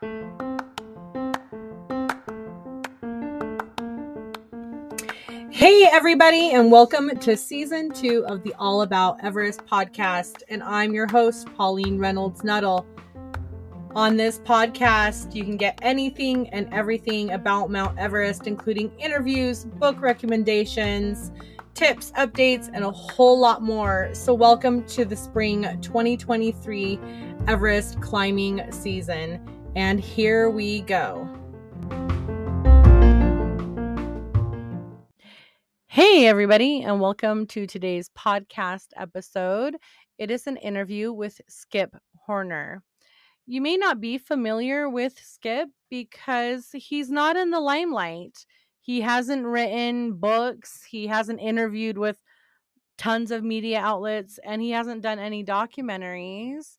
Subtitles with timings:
[0.00, 0.06] Hey,
[5.90, 10.44] everybody, and welcome to season two of the All About Everest podcast.
[10.48, 12.86] And I'm your host, Pauline Reynolds Nuttall.
[13.96, 20.00] On this podcast, you can get anything and everything about Mount Everest, including interviews, book
[20.00, 21.32] recommendations,
[21.74, 24.10] tips, updates, and a whole lot more.
[24.12, 27.00] So, welcome to the spring 2023
[27.48, 29.57] Everest climbing season.
[29.78, 31.28] And here we go.
[35.86, 39.76] Hey, everybody, and welcome to today's podcast episode.
[40.18, 42.82] It is an interview with Skip Horner.
[43.46, 48.46] You may not be familiar with Skip because he's not in the limelight.
[48.80, 52.18] He hasn't written books, he hasn't interviewed with
[52.96, 56.78] tons of media outlets, and he hasn't done any documentaries.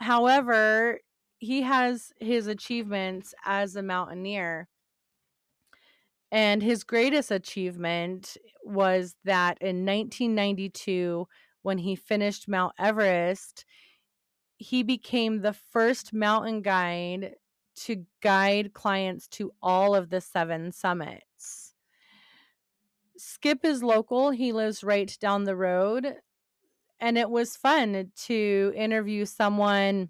[0.00, 0.98] However,
[1.42, 4.68] he has his achievements as a mountaineer.
[6.30, 11.26] And his greatest achievement was that in 1992,
[11.62, 13.64] when he finished Mount Everest,
[14.56, 17.34] he became the first mountain guide
[17.74, 21.74] to guide clients to all of the seven summits.
[23.16, 26.18] Skip is local, he lives right down the road.
[27.00, 30.08] And it was fun to interview someone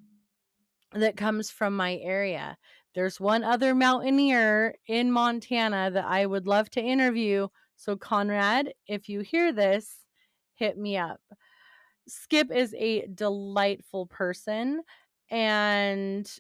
[0.94, 2.56] that comes from my area.
[2.94, 7.48] There's one other mountaineer in Montana that I would love to interview.
[7.76, 9.96] So, Conrad, if you hear this,
[10.54, 11.20] hit me up.
[12.06, 14.82] Skip is a delightful person
[15.30, 16.30] and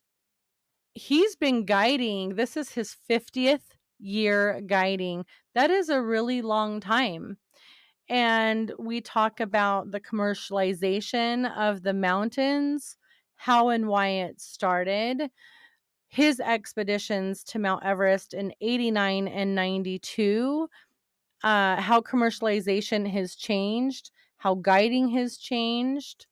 [0.94, 2.34] he's been guiding.
[2.34, 3.62] This is his 50th
[3.98, 5.24] year guiding.
[5.54, 7.38] That is a really long time.
[8.08, 12.96] And we talk about the commercialization of the mountains,
[13.42, 15.30] how and why it started
[16.06, 20.68] his expeditions to Mount Everest in 89 and 92,
[21.42, 26.26] uh, how commercialization has changed, how guiding has changed.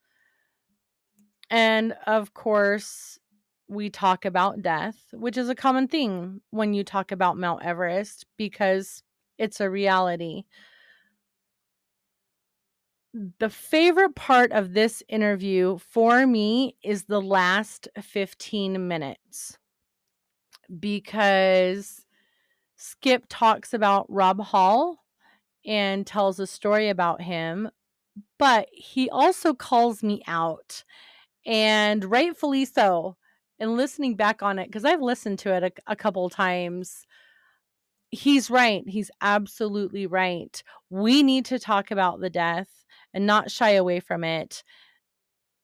[1.51, 3.19] And of course,
[3.67, 8.27] we talk about death, which is a common thing when you talk about Mount Everest
[8.37, 9.03] because
[9.37, 10.45] it's a reality.
[13.13, 19.59] The favorite part of this interview for me is the last 15 minutes
[20.79, 22.05] because
[22.77, 25.05] Skip talks about Rob Hall
[25.67, 27.71] and tells a story about him,
[28.39, 30.85] but he also calls me out,
[31.47, 33.17] and rightfully so.
[33.61, 37.07] And listening back on it, because I've listened to it a, a couple times,
[38.11, 38.83] he's right.
[38.87, 40.63] He's absolutely right.
[40.91, 42.69] We need to talk about the death
[43.15, 44.63] and not shy away from it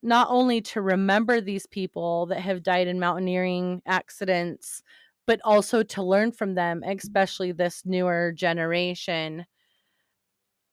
[0.03, 4.83] not only to remember these people that have died in mountaineering accidents,
[5.27, 9.45] but also to learn from them, especially this newer generation.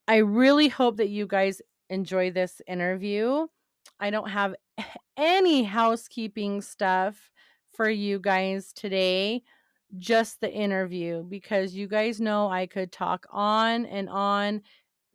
[0.07, 3.47] I really hope that you guys enjoy this interview.
[3.99, 4.53] I don't have
[5.17, 7.31] any housekeeping stuff
[7.73, 9.41] for you guys today,
[9.99, 14.61] just the interview, because you guys know I could talk on and on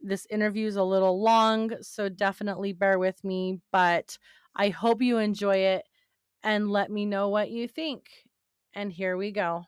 [0.00, 4.16] this interview is a little long, so definitely bear with me, but
[4.54, 5.84] I hope you enjoy it
[6.42, 8.08] and let me know what you think.
[8.74, 9.64] And here we go.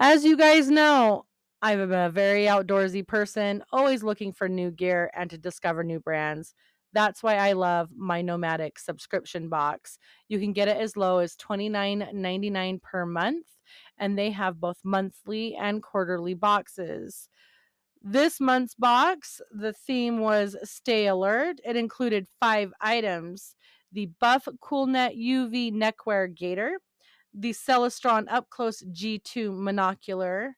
[0.00, 1.26] As you guys know,
[1.60, 6.54] I'm a very outdoorsy person, always looking for new gear and to discover new brands.
[6.92, 9.98] That's why I love my Nomadik subscription box.
[10.28, 13.46] You can get it as low as $29.99 per month,
[13.98, 17.28] and they have both monthly and quarterly boxes.
[18.02, 21.60] This month's box, the theme was Stay Alert.
[21.64, 23.54] It included five items
[23.92, 26.78] the Buff Coolnet UV Neckwear Gaiter,
[27.34, 30.52] the Celestron Up Close G2 Monocular,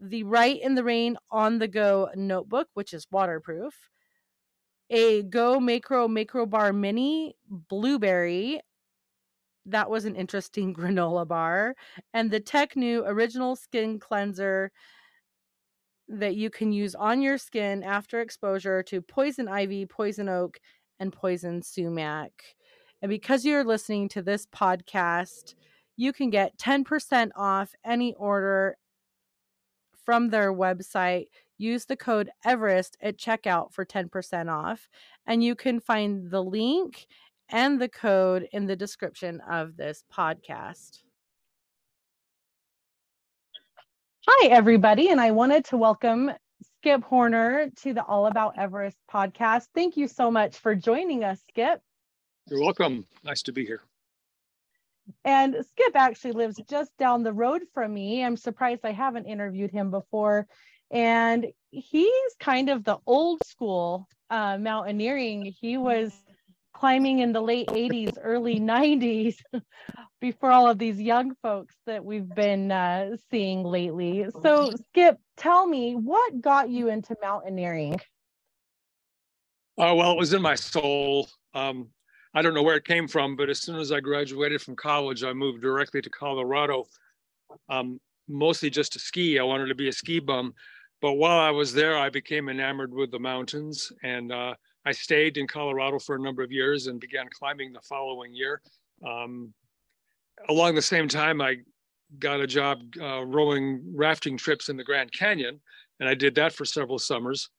[0.00, 3.74] the Write in the Rain On the Go Notebook, which is waterproof,
[4.90, 8.60] a Go Macro Macro Bar Mini Blueberry.
[9.66, 11.74] That was an interesting granola bar.
[12.14, 14.70] And the Tecnu Original Skin Cleanser
[16.08, 20.58] that you can use on your skin after exposure to poison ivy, poison oak,
[20.98, 22.32] and poison sumac.
[23.02, 25.54] And because you're listening to this podcast,
[25.96, 28.76] you can get 10% off any order
[30.04, 31.26] from their website.
[31.58, 34.88] Use the code Everest at checkout for 10% off.
[35.26, 37.06] And you can find the link
[37.48, 41.02] and the code in the description of this podcast.
[44.28, 45.08] Hi, everybody.
[45.08, 46.30] And I wanted to welcome
[46.62, 49.64] Skip Horner to the All About Everest podcast.
[49.74, 51.80] Thank you so much for joining us, Skip.
[52.46, 53.06] You're welcome.
[53.24, 53.82] Nice to be here.
[55.24, 58.22] and Skip actually lives just down the road from me.
[58.22, 60.46] I'm surprised I haven't interviewed him before.
[60.90, 65.44] And he's kind of the old school uh, mountaineering.
[65.60, 66.12] He was
[66.74, 69.36] climbing in the late 80s, early 90s,
[70.20, 74.26] before all of these young folks that we've been uh, seeing lately.
[74.42, 78.00] So, Skip, tell me what got you into mountaineering?
[79.76, 81.28] Oh, well, it was in my soul.
[81.54, 81.88] Um,
[82.34, 85.22] I don't know where it came from, but as soon as I graduated from college,
[85.24, 86.84] I moved directly to Colorado,
[87.68, 89.38] um, mostly just to ski.
[89.38, 90.54] I wanted to be a ski bum.
[91.00, 94.54] But while I was there, I became enamored with the mountains and uh,
[94.84, 98.62] I stayed in Colorado for a number of years and began climbing the following year.
[99.06, 99.52] Um,
[100.48, 101.58] along the same time, I
[102.18, 105.60] got a job uh, rowing rafting trips in the Grand Canyon,
[106.00, 107.50] and I did that for several summers.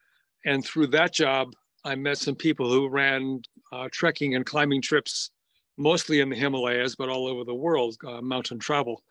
[0.46, 1.54] And through that job,
[1.86, 3.42] I met some people who ran
[3.72, 5.32] uh, trekking and climbing trips,
[5.78, 9.04] mostly in the Himalayas, but all over the world, uh, mountain travel.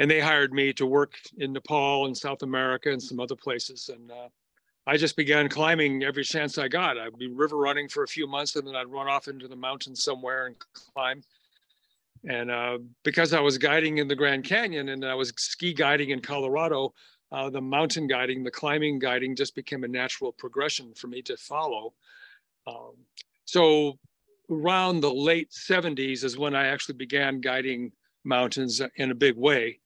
[0.00, 3.90] And they hired me to work in Nepal and South America and some other places.
[3.94, 4.28] And uh,
[4.86, 6.98] I just began climbing every chance I got.
[6.98, 9.56] I'd be river running for a few months and then I'd run off into the
[9.56, 10.56] mountains somewhere and
[10.94, 11.22] climb.
[12.26, 16.10] And uh, because I was guiding in the Grand Canyon and I was ski guiding
[16.10, 16.94] in Colorado,
[17.30, 21.36] uh, the mountain guiding, the climbing guiding just became a natural progression for me to
[21.36, 21.92] follow.
[22.66, 22.94] Um,
[23.44, 23.98] so
[24.50, 27.92] around the late 70s is when I actually began guiding
[28.24, 29.79] mountains in a big way.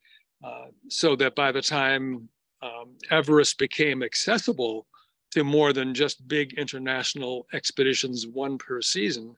[0.44, 2.28] Uh, so that by the time
[2.62, 4.86] um, Everest became accessible
[5.30, 9.34] to more than just big international expeditions, one per season,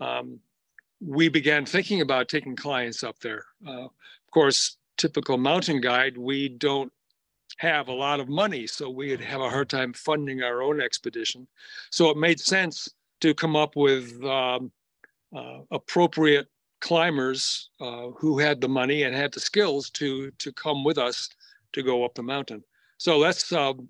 [0.00, 0.38] um,
[1.00, 3.44] we began thinking about taking clients up there.
[3.66, 6.92] Uh, of course, typical mountain guide, we don't
[7.58, 11.46] have a lot of money, so we'd have a hard time funding our own expedition.
[11.90, 12.88] So it made sense
[13.20, 14.70] to come up with um,
[15.34, 16.48] uh, appropriate
[16.80, 21.28] climbers uh, who had the money and had the skills to to come with us
[21.72, 22.62] to go up the mountain.
[22.98, 23.88] So that's um,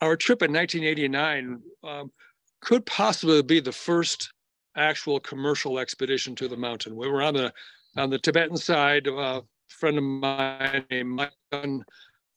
[0.00, 2.12] our trip in 1989 um,
[2.60, 4.32] could possibly be the first
[4.76, 6.96] actual commercial expedition to the mountain.
[6.96, 7.52] We were on the
[7.96, 9.08] on the Tibetan side.
[9.08, 11.32] Uh, a friend of mine named Mike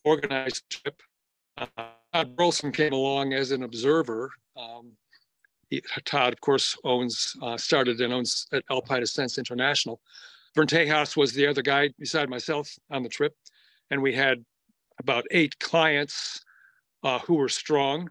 [0.04, 1.02] organized trip.
[1.58, 1.68] Uh,
[2.14, 4.32] Todd came along as an observer.
[4.58, 4.92] Um,
[6.06, 10.02] Todd, of course, owns uh, started and owns at Alpine Ascents International.
[10.56, 13.34] Vern Tejas was the other guy beside myself on the trip,
[13.90, 14.44] and we had
[15.00, 16.44] about eight clients
[17.04, 18.10] uh, who were strong.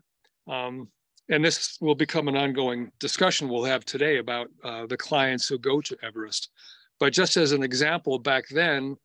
[0.48, 0.88] Um,
[1.28, 5.58] and this will become an ongoing discussion we'll have today about uh, the clients who
[5.58, 6.50] go to Everest.
[6.98, 8.96] But just as an example, back then,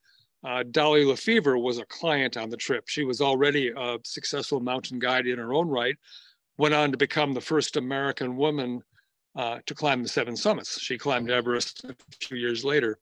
[0.44, 2.88] uh, Dolly Lefever was a client on the trip.
[2.88, 5.96] She was already a successful mountain guide in her own right,
[6.58, 8.82] went on to become the first American woman
[9.36, 10.80] uh, to climb the seven summits.
[10.80, 13.00] She climbed Everest a few years later.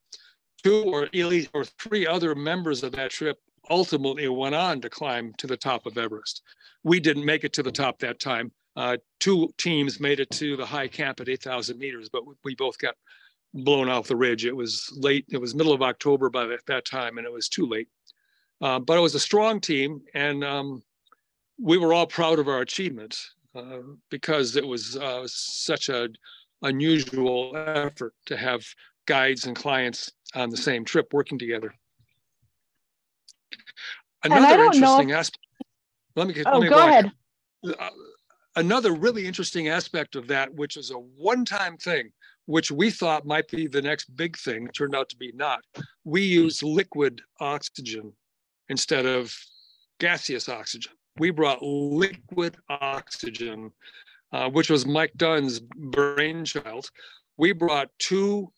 [0.63, 1.09] Two or,
[1.53, 3.37] or three other members of that trip
[3.69, 6.41] ultimately went on to climb to the top of Everest.
[6.83, 8.51] We didn't make it to the top that time.
[8.75, 12.77] Uh, two teams made it to the high camp at 8,000 meters, but we both
[12.79, 12.95] got
[13.53, 14.45] blown off the ridge.
[14.45, 15.25] It was late.
[15.29, 17.87] It was middle of October by that, that time, and it was too late.
[18.61, 20.81] Uh, but it was a strong team, and um,
[21.61, 23.19] we were all proud of our achievement
[23.55, 23.79] uh,
[24.09, 26.09] because it was uh, such a
[26.61, 28.63] unusual effort to have
[29.05, 31.73] guides and clients on the same trip working together.
[34.23, 35.15] Another interesting if...
[35.15, 35.45] aspect.
[36.15, 37.11] Let me, oh, let me go, go ahead.
[37.65, 37.89] Uh,
[38.55, 42.11] another really interesting aspect of that, which is a one-time thing,
[42.45, 45.61] which we thought might be the next big thing, turned out to be not.
[46.03, 48.13] We use liquid oxygen
[48.69, 49.35] instead of
[49.99, 50.93] gaseous oxygen.
[51.17, 53.71] We brought liquid oxygen,
[54.31, 56.89] uh, which was Mike Dunn's brainchild.
[57.37, 58.51] We brought two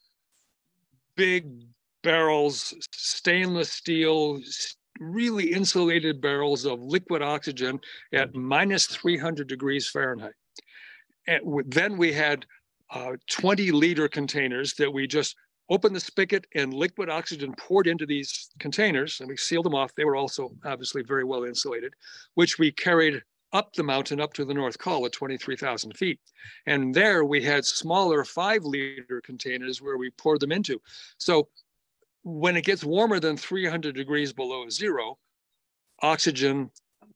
[1.15, 1.63] big
[2.03, 4.39] barrels, stainless steel,
[4.99, 7.79] really insulated barrels of liquid oxygen
[8.13, 10.33] at minus 300 degrees Fahrenheit.
[11.27, 12.45] And then we had
[12.91, 15.35] uh, 20 liter containers that we just
[15.69, 19.95] opened the spigot and liquid oxygen poured into these containers and we sealed them off.
[19.95, 21.93] They were also obviously very well insulated,
[22.35, 23.21] which we carried
[23.53, 26.19] up the mountain up to the North Col at 23,000 feet.
[26.65, 30.81] And there we had smaller five liter containers where we poured them into.
[31.17, 31.47] So
[32.23, 35.17] when it gets warmer than 300 degrees below zero,
[36.01, 36.69] oxygen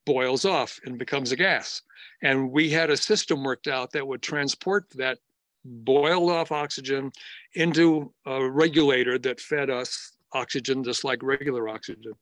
[0.06, 1.82] boils off and becomes a gas.
[2.22, 5.20] And we had a system worked out that would transport that
[5.66, 7.12] boiled off oxygen
[7.56, 12.14] into a regulator that fed us oxygen just like regular oxygen.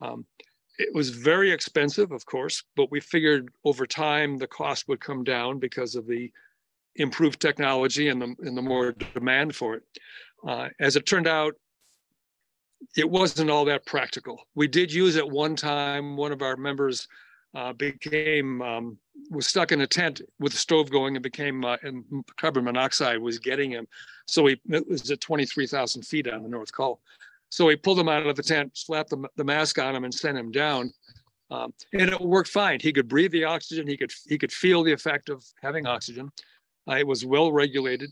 [0.00, 0.26] Um,
[0.78, 5.24] it was very expensive, of course, but we figured over time the cost would come
[5.24, 6.30] down because of the
[6.96, 9.82] improved technology and the, and the more demand for it.
[10.46, 11.54] Uh, as it turned out,
[12.96, 14.38] it wasn't all that practical.
[14.54, 16.16] We did use it one time.
[16.16, 17.08] One of our members
[17.56, 18.98] uh, became um,
[19.30, 22.04] was stuck in a tent with the stove going and became uh, and
[22.36, 23.88] carbon monoxide was getting him.
[24.26, 27.00] So he was at 23,000 feet on the North Col.
[27.48, 30.12] So he pulled him out of the tent, slapped the, the mask on him, and
[30.12, 30.92] sent him down.
[31.50, 32.78] Um, and it worked fine.
[32.78, 33.86] He could breathe the oxygen.
[33.86, 36.30] He could he could feel the effect of having oxygen.
[36.86, 38.10] Uh, it was well regulated,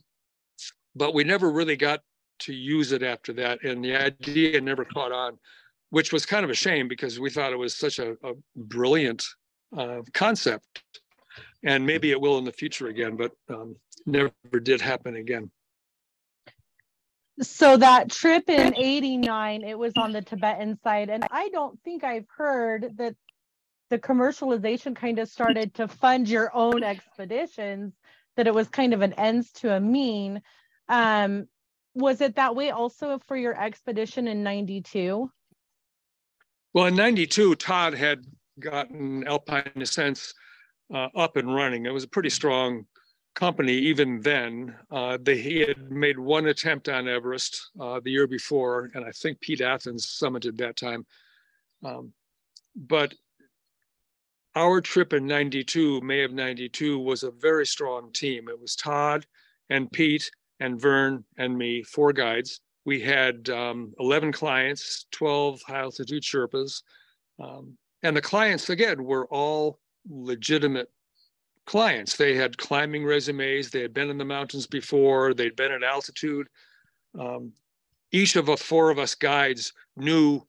[0.96, 2.00] but we never really got
[2.40, 3.62] to use it after that.
[3.62, 5.38] And the idea never caught on,
[5.94, 9.24] which was kind of a shame because we thought it was such a, a brilliant
[9.78, 10.82] uh, concept.
[11.62, 15.52] And maybe it will in the future again, but um, never did happen again.
[17.42, 21.10] So that trip in 89, it was on the Tibetan side.
[21.10, 23.14] And I don't think I've heard that
[23.88, 27.92] the commercialization kind of started to fund your own expeditions,
[28.36, 30.42] that it was kind of an ends to a mean.
[30.88, 31.46] Um,
[31.94, 35.30] was it that way also for your expedition in 92?
[36.74, 38.24] Well, in 92, Todd had
[38.58, 40.34] gotten Alpine Ascents
[40.92, 41.86] uh, up and running.
[41.86, 42.86] It was a pretty strong
[43.36, 44.74] company even then.
[44.90, 49.12] Uh, they, he had made one attempt on Everest uh, the year before, and I
[49.12, 51.06] think Pete Athens summited that time.
[51.84, 52.12] Um,
[52.74, 53.14] but
[54.56, 58.48] our trip in 92, May of 92, was a very strong team.
[58.48, 59.26] It was Todd
[59.70, 60.28] and Pete
[60.58, 62.60] and Vern and me, four guides.
[62.84, 66.82] We had um, 11 clients, 12 high altitude Sherpas.
[67.42, 70.90] Um, and the clients, again, were all legitimate
[71.66, 72.16] clients.
[72.16, 76.46] They had climbing resumes, they had been in the mountains before, they'd been at altitude.
[77.18, 77.52] Um,
[78.12, 80.42] each of the four of us guides knew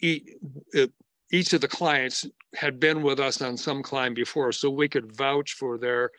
[0.00, 0.28] each,
[1.30, 5.14] each of the clients had been with us on some climb before, so we could
[5.16, 6.10] vouch for their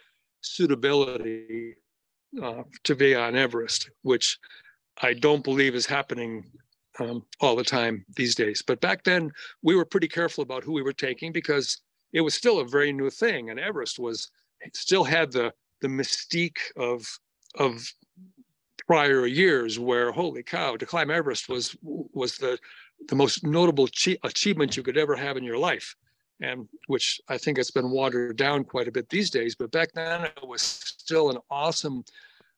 [0.42, 1.76] suitability
[2.42, 4.38] uh, to be on Everest, which
[5.02, 6.46] I don't believe is happening
[7.00, 8.62] um, all the time these days.
[8.66, 11.82] But back then, we were pretty careful about who we were taking because
[12.14, 14.30] it was still a very new thing, and Everest was
[14.74, 17.06] still had the the mystique of
[17.58, 17.86] of
[18.88, 22.58] prior years, where holy cow, to climb Everest was was the
[23.10, 23.90] the most notable
[24.24, 25.96] achievement you could ever have in your life
[26.42, 29.56] and which I think has been watered down quite a bit these days.
[29.56, 32.04] But back then, it was still an awesome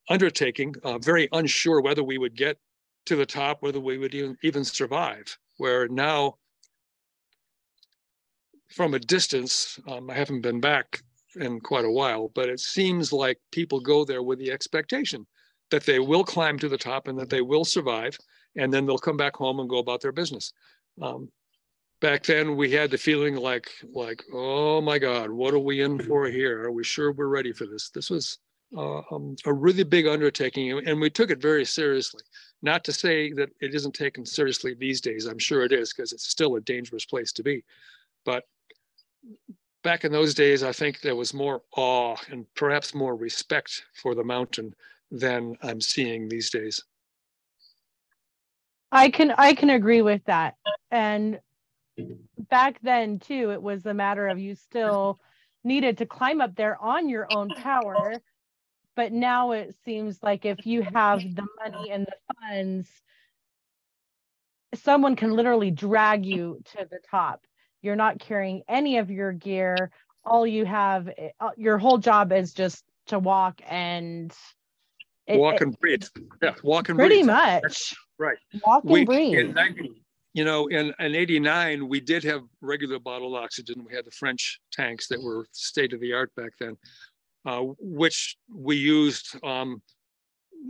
[0.10, 0.76] undertaking.
[0.84, 2.58] Uh, very unsure whether we would get
[3.06, 5.38] to the top, whether we would even even survive.
[5.58, 6.36] Where now,
[8.70, 11.02] from a distance, um, I haven't been back
[11.36, 15.26] in quite a while, but it seems like people go there with the expectation
[15.70, 18.18] that they will climb to the top and that they will survive,
[18.56, 20.54] and then they'll come back home and go about their business.
[21.02, 21.30] Um,
[22.00, 26.00] back then we had the feeling like like oh my god what are we in
[26.00, 28.38] for here are we sure we're ready for this this was
[28.76, 32.22] uh, um, a really big undertaking and we took it very seriously.
[32.62, 36.12] Not to say that it isn't taken seriously these days i'm sure it is because
[36.12, 37.64] it's still a dangerous place to be.
[38.26, 38.44] But
[39.84, 44.16] back in those days i think there was more awe and perhaps more respect for
[44.16, 44.74] the mountain
[45.12, 46.84] than i'm seeing these days.
[48.92, 50.56] I can I can agree with that.
[50.92, 51.40] And
[52.50, 55.20] back then too it was a matter of you still
[55.64, 58.14] needed to climb up there on your own power
[58.98, 62.90] but now it seems like if you have the money and the funds
[64.74, 67.46] someone can literally drag you to the top.
[67.82, 69.92] You're not carrying any of your gear.
[70.26, 74.34] All you have uh, your whole job is just to walk and
[75.26, 76.04] it, walk and breathe.
[76.42, 77.10] Yeah walk and breathe.
[77.10, 77.62] pretty breathe.
[77.64, 77.96] much.
[78.20, 78.38] Right.
[78.66, 79.54] Walk and we, breathe.
[79.56, 79.92] 90,
[80.34, 80.44] you.
[80.44, 83.86] Know, in, in 89, we did have regular bottled oxygen.
[83.88, 86.76] We had the French tanks that were state of the art back then,
[87.48, 89.82] uh, which we used um,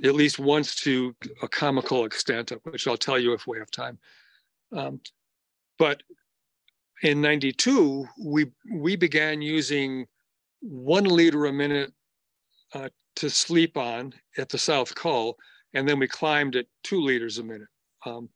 [0.04, 3.98] at least once to a comical extent, which I'll tell you if we have time.
[4.72, 5.02] Um,
[5.80, 6.04] but
[7.02, 10.06] in 92, we, we began using
[10.62, 11.92] one liter a minute
[12.74, 15.36] uh, to sleep on at the South Col,
[15.74, 17.68] and then we climbed at two liters a minute.
[18.06, 18.30] Um,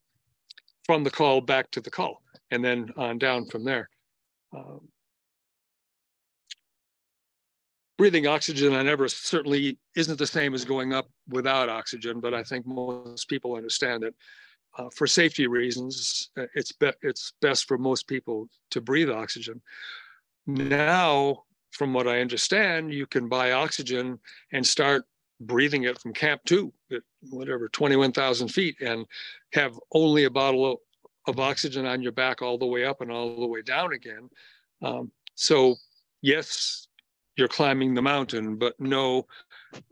[0.86, 3.90] from the col back to the col and then on down from there.
[4.54, 4.82] Um,
[8.02, 12.42] breathing oxygen on Everest certainly isn't the same as going up without oxygen, but I
[12.42, 14.16] think most people understand that
[14.76, 19.62] uh, for safety reasons, uh, it's, be it's best for most people to breathe oxygen.
[20.48, 24.18] Now, from what I understand, you can buy oxygen
[24.52, 25.04] and start
[25.40, 29.06] breathing it from camp two at whatever 21,000 feet and
[29.54, 30.78] have only a bottle of,
[31.28, 34.28] of, oxygen on your back all the way up and all the way down again.
[34.82, 35.76] Um, so
[36.24, 36.88] yes,
[37.38, 39.26] you're climbing the mountain, but no,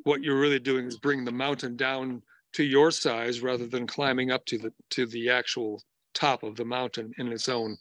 [0.03, 2.21] what you're really doing is bring the mountain down
[2.53, 5.81] to your size rather than climbing up to the to the actual
[6.13, 7.77] top of the mountain in its own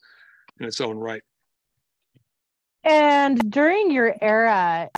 [0.61, 1.23] in its own right.
[2.85, 4.89] And during your era,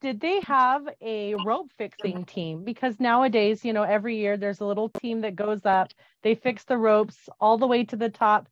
[0.00, 2.64] did they have a rope fixing team?
[2.64, 5.88] Because nowadays, you know, every year there's a little team that goes up,
[6.22, 8.48] they fix the ropes all the way to the top.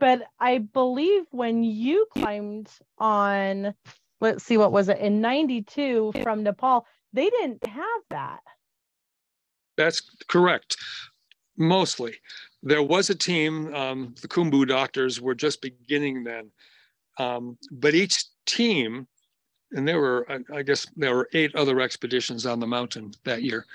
[0.00, 3.74] But I believe when you climbed on,
[4.20, 8.40] let's see, what was it in 92 from Nepal, they didn't have that.
[9.76, 10.76] That's correct.
[11.56, 12.16] Mostly.
[12.62, 16.50] There was a team, um, the Khumbu doctors were just beginning then.
[17.18, 19.06] Um, but each team,
[19.72, 23.66] and there were, I guess, there were eight other expeditions on the mountain that year.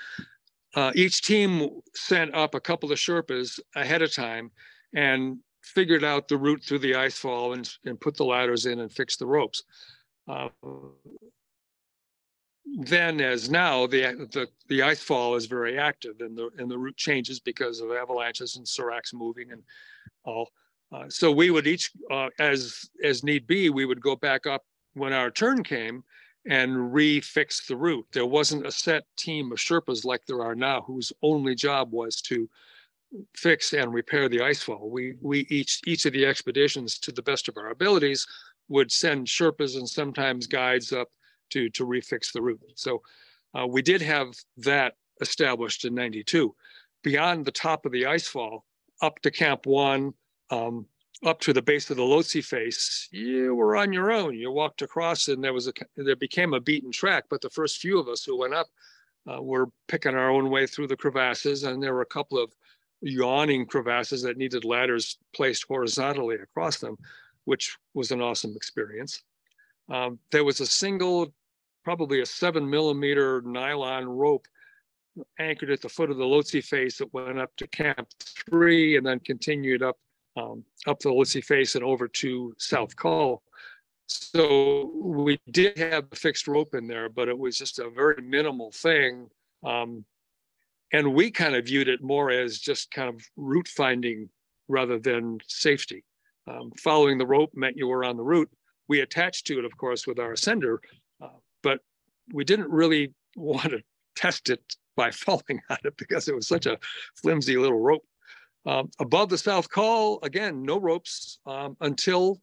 [0.74, 4.50] Uh, each team sent up a couple of Sherpas ahead of time
[4.94, 8.92] and figured out the route through the icefall and, and put the ladders in and
[8.92, 9.64] fixed the ropes.
[10.28, 10.48] Uh,
[12.78, 16.78] then as now the, the the ice fall is very active and the and the
[16.78, 19.62] route changes because of avalanches and seracs moving and
[20.24, 20.50] all.
[20.92, 24.62] Uh, so we would each uh, as as need be we would go back up
[24.94, 26.02] when our turn came
[26.48, 28.06] and refix the route.
[28.12, 32.20] There wasn't a set team of sherpas like there are now whose only job was
[32.22, 32.48] to
[33.36, 34.90] fix and repair the ice fall.
[34.90, 38.26] We we each each of the expeditions to the best of our abilities
[38.68, 41.08] would send sherpas and sometimes guides up
[41.50, 42.60] to to refix the route.
[42.74, 43.02] So
[43.54, 46.54] uh, we did have that established in 92.
[47.02, 48.64] Beyond the top of the ice fall,
[49.00, 50.12] up to Camp One,
[50.50, 50.86] um,
[51.24, 54.34] up to the base of the Lhotse face, you were on your own.
[54.34, 57.24] You walked across, and there was a there became a beaten track.
[57.30, 58.66] But the first few of us who went up
[59.30, 62.52] uh, were picking our own way through the crevasses, and there were a couple of
[63.00, 66.96] yawning crevasses that needed ladders placed horizontally across them,
[67.46, 69.22] which was an awesome experience.
[69.88, 71.32] Um, there was a single,
[71.84, 74.46] probably a seven millimeter nylon rope
[75.38, 79.06] anchored at the foot of the Lhotse face that went up to Camp Three and
[79.06, 79.96] then continued up
[80.36, 83.42] um, up the Lhotse face and over to South Col.
[84.08, 88.22] So we did have a fixed rope in there, but it was just a very
[88.22, 89.28] minimal thing.
[89.64, 90.04] Um,
[90.92, 94.28] and we kind of viewed it more as just kind of route finding
[94.68, 96.04] rather than safety.
[96.48, 98.50] Um, following the rope meant you were on the route,
[98.88, 100.78] we attached to it, of course, with our ascender,
[101.20, 101.28] uh,
[101.62, 101.80] but
[102.32, 103.82] we didn't really want to
[104.14, 104.62] test it
[104.96, 106.78] by falling on it because it was such a
[107.20, 108.04] flimsy little rope.
[108.64, 112.40] Um, above the South Col, again, no ropes um, until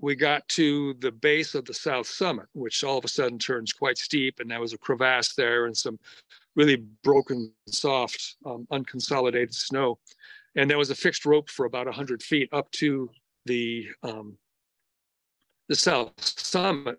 [0.00, 3.72] we got to the base of the South Summit, which all of a sudden turns
[3.72, 5.98] quite steep, and there was a crevasse there and some
[6.56, 9.98] really broken, soft, um, unconsolidated snow.
[10.56, 13.10] And there was a fixed rope for about 100 feet up to
[13.48, 14.36] the um,
[15.68, 16.98] the South Summit.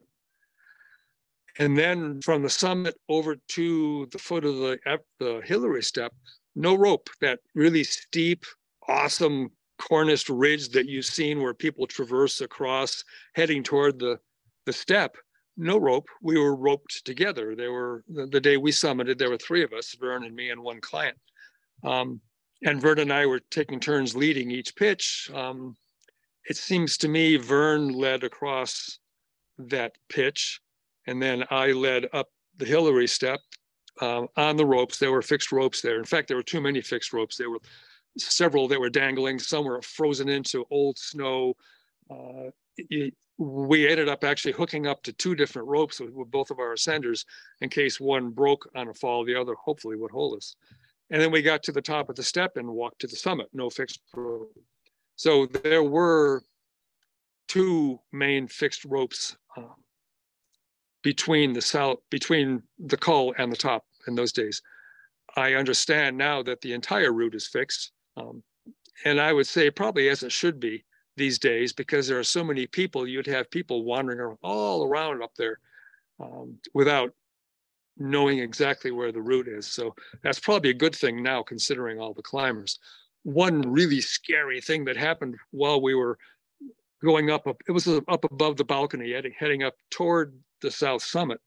[1.57, 4.79] And then from the summit over to the foot of the,
[5.19, 6.13] the Hillary step,
[6.55, 8.45] no rope, that really steep,
[8.87, 14.19] awesome corniced ridge that you've seen where people traverse across heading toward the,
[14.65, 15.17] the step.
[15.57, 16.07] No rope.
[16.21, 17.55] We were roped together.
[17.55, 20.51] There were the, the day we summited, there were three of us, Vern and me
[20.51, 21.17] and one client.
[21.83, 22.21] Um,
[22.63, 25.29] and Vern and I were taking turns leading each pitch.
[25.33, 25.75] Um,
[26.45, 28.99] it seems to me Vern led across
[29.57, 30.61] that pitch,
[31.07, 33.39] and then I led up the Hillary step
[34.01, 34.97] um, on the ropes.
[34.97, 35.97] There were fixed ropes there.
[35.97, 37.37] In fact, there were too many fixed ropes.
[37.37, 37.59] There were
[38.17, 39.39] several that were dangling.
[39.39, 41.55] Some were frozen into old snow.
[42.09, 46.51] Uh, it, we ended up actually hooking up to two different ropes with, with, both
[46.51, 47.23] of our ascenders
[47.61, 50.55] in case one broke on a fall, the other hopefully would hold us.
[51.09, 53.47] And then we got to the top of the step and walked to the summit,
[53.53, 54.51] no fixed rope.
[55.19, 56.43] So there were
[57.49, 59.75] two main fixed ropes um,
[61.03, 64.61] between the south, between the col and the top in those days.
[65.35, 67.91] I understand now that the entire route is fixed.
[68.15, 68.41] Um,
[69.03, 70.85] and I would say probably as it should be
[71.17, 75.35] these days because there are so many people, you'd have people wandering all around up
[75.35, 75.59] there
[76.21, 77.13] um, without
[77.97, 79.67] knowing exactly where the route is.
[79.67, 82.79] So that's probably a good thing now considering all the climbers
[83.23, 86.17] one really scary thing that happened while we were
[87.03, 91.39] going up, it was up above the balcony, heading, up toward the south summit.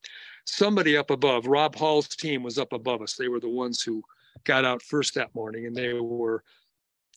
[0.45, 3.15] Somebody up above, Rob Hall's team was up above us.
[3.15, 4.03] They were the ones who
[4.45, 6.43] got out first that morning, and they were,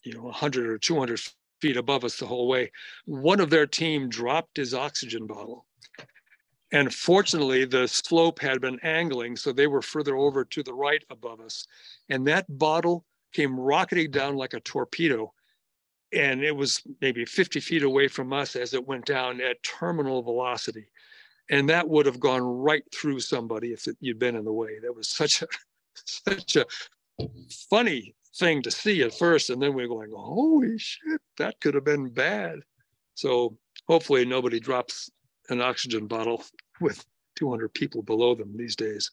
[0.03, 1.19] you know, 100 or 200
[1.61, 2.71] feet above us the whole way.
[3.05, 5.65] One of their team dropped his oxygen bottle.
[6.71, 11.03] And fortunately, the slope had been angling, so they were further over to the right
[11.09, 11.65] above us.
[12.09, 15.33] And that bottle came rocketing down like a torpedo.
[16.13, 20.21] And it was maybe 50 feet away from us as it went down at terminal
[20.23, 20.87] velocity.
[21.49, 24.79] And that would have gone right through somebody if it, you'd been in the way.
[24.81, 25.47] That was such a
[26.05, 26.65] such a
[27.69, 29.49] funny thing to see at first.
[29.49, 31.21] And then we we're going, holy shit.
[31.37, 32.59] that could have been bad.
[33.15, 35.09] So hopefully nobody drops
[35.49, 36.43] an oxygen bottle
[36.81, 39.11] with 200 people below them these days.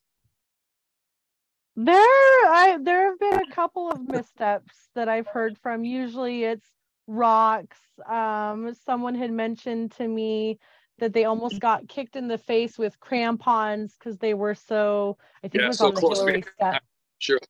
[1.74, 5.84] There, I there have been a couple of missteps that I've heard from.
[5.84, 6.68] Usually, it's
[7.06, 7.78] rocks.
[8.06, 10.58] Um, someone had mentioned to me
[10.98, 15.16] that they almost got kicked in the face with crampons because they were so.
[15.42, 16.82] I think yeah, it was so on the Hillary step.
[17.18, 17.40] Sure,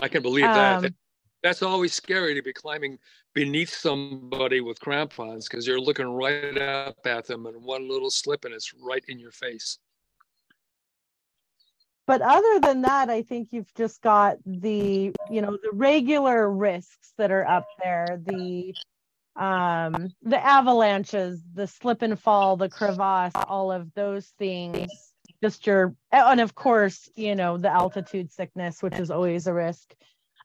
[0.00, 0.94] I can believe um, that.
[1.44, 2.98] That's always scary to be climbing
[3.32, 8.44] beneath somebody with crampons because you're looking right up at them, and one little slip
[8.44, 9.78] and it's right in your face
[12.08, 17.12] but other than that i think you've just got the you know the regular risks
[17.18, 18.74] that are up there the
[19.38, 24.90] um the avalanches the slip and fall the crevasse all of those things.
[25.40, 29.94] Just your and of course you know the altitude sickness which is always a risk.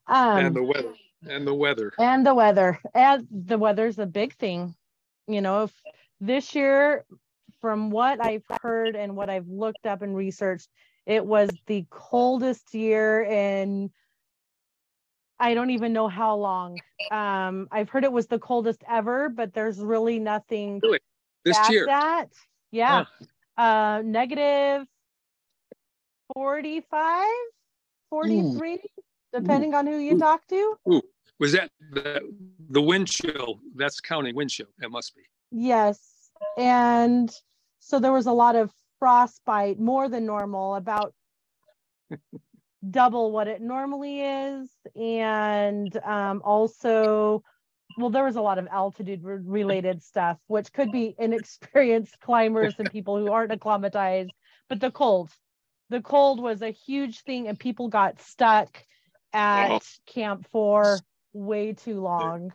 [0.07, 0.93] Um and the weather
[1.27, 1.91] and the weather.
[1.97, 2.79] And the weather.
[2.93, 4.75] And the weather's a big thing.
[5.27, 5.73] You know if
[6.21, 7.05] this year
[7.61, 10.69] from what i've heard and what i've looked up and researched
[11.05, 13.91] it was the coldest year in
[15.39, 16.79] I don't even know how long.
[17.11, 20.99] Um, I've heard it was the coldest ever, but there's really nothing really?
[21.43, 21.85] this year.
[21.85, 22.27] That
[22.71, 23.05] yeah,
[23.57, 24.87] uh, negative
[26.33, 27.27] 45,
[28.09, 28.77] 43, Ooh.
[29.33, 29.77] depending Ooh.
[29.77, 30.19] on who you Ooh.
[30.19, 30.75] talk to.
[31.39, 32.21] Was that the,
[32.69, 33.59] the wind chill?
[33.75, 34.67] That's counting wind chill.
[34.81, 35.23] It must be.
[35.51, 36.31] Yes.
[36.57, 37.29] And
[37.79, 38.71] so there was a lot of
[39.03, 41.13] frostbite more than normal, about
[42.89, 44.69] double what it normally is.
[44.95, 47.43] And um, also,
[47.97, 52.89] well, there was a lot of altitude related stuff, which could be inexperienced climbers and
[52.89, 54.31] people who aren't acclimatized,
[54.69, 55.29] but the cold.
[55.89, 58.85] The cold was a huge thing, and people got stuck
[59.33, 59.79] at oh.
[60.05, 60.97] Camp Four
[61.33, 62.53] way too long.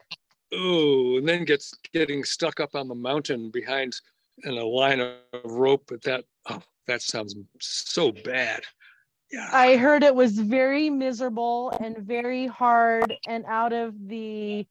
[0.54, 4.00] Oh, and then gets getting stuck up on the mountain behind
[4.44, 6.24] in a line of rope, but that
[6.88, 8.62] that sounds so bad.
[9.30, 9.48] Yeah.
[9.52, 13.14] I heard it was very miserable and very hard.
[13.28, 14.66] And out of the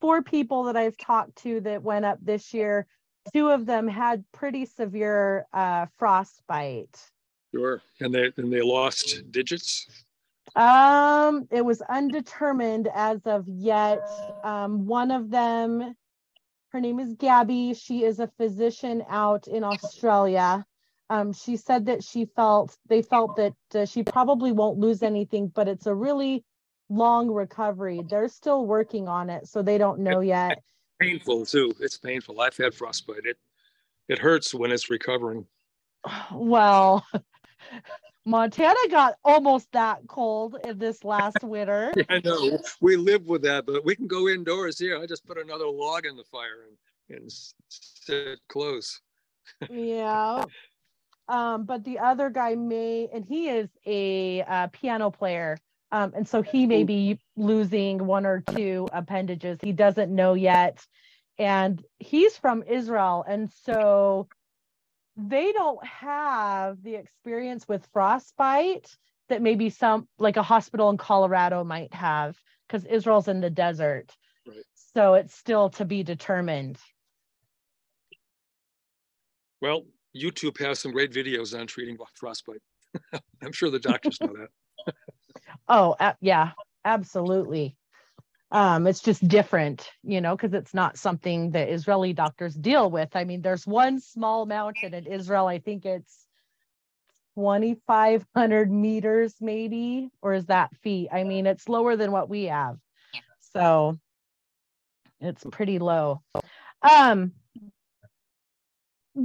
[0.00, 2.86] four people that I've talked to that went up this year,
[3.32, 6.98] two of them had pretty severe uh, frostbite.
[7.54, 7.80] Sure.
[8.00, 9.86] And they and they lost digits.
[10.56, 14.02] Um, it was undetermined as of yet.
[14.42, 15.94] Um, one of them
[16.70, 17.74] her name is Gabby.
[17.74, 20.64] She is a physician out in Australia.
[21.10, 25.48] Um, she said that she felt they felt that uh, she probably won't lose anything,
[25.48, 26.44] but it's a really
[26.88, 28.00] long recovery.
[28.08, 30.62] They're still working on it, so they don't know yet.
[31.00, 31.74] Painful too.
[31.80, 32.40] It's painful.
[32.40, 33.24] I've had frostbite.
[33.24, 33.38] It
[34.08, 35.46] it hurts when it's recovering.
[36.32, 37.04] Well,
[38.24, 41.92] Montana got almost that cold in this last winter.
[41.96, 42.58] yeah, I know.
[42.80, 44.96] We live with that, but we can go indoors here.
[44.96, 46.66] I just put another log in the fire
[47.08, 47.32] and, and
[47.68, 49.00] sit close.
[49.70, 50.44] yeah.
[51.30, 55.56] Um, but the other guy may, and he is a uh, piano player.
[55.92, 59.58] Um, and so he may be losing one or two appendages.
[59.62, 60.84] He doesn't know yet.
[61.38, 63.24] And he's from Israel.
[63.26, 64.26] And so
[65.16, 68.88] they don't have the experience with frostbite
[69.28, 74.12] that maybe some like a hospital in Colorado might have because Israel's in the desert.
[74.46, 74.56] Right.
[74.94, 76.78] So it's still to be determined.
[79.60, 79.84] Well,
[80.16, 82.62] YouTube has some great videos on treating frostbite.
[83.42, 84.94] I'm sure the doctors know that.
[85.68, 86.52] oh, uh, yeah,
[86.84, 87.76] absolutely
[88.52, 93.14] um, it's just different, you know, because it's not something that Israeli doctors deal with.
[93.14, 96.26] I mean, there's one small mountain in Israel, I think it's
[97.36, 101.08] 2,500 meters, maybe, or is that feet?
[101.12, 102.76] I mean, it's lower than what we have.
[103.52, 103.98] So
[105.20, 106.22] it's pretty low.
[106.82, 107.32] Um,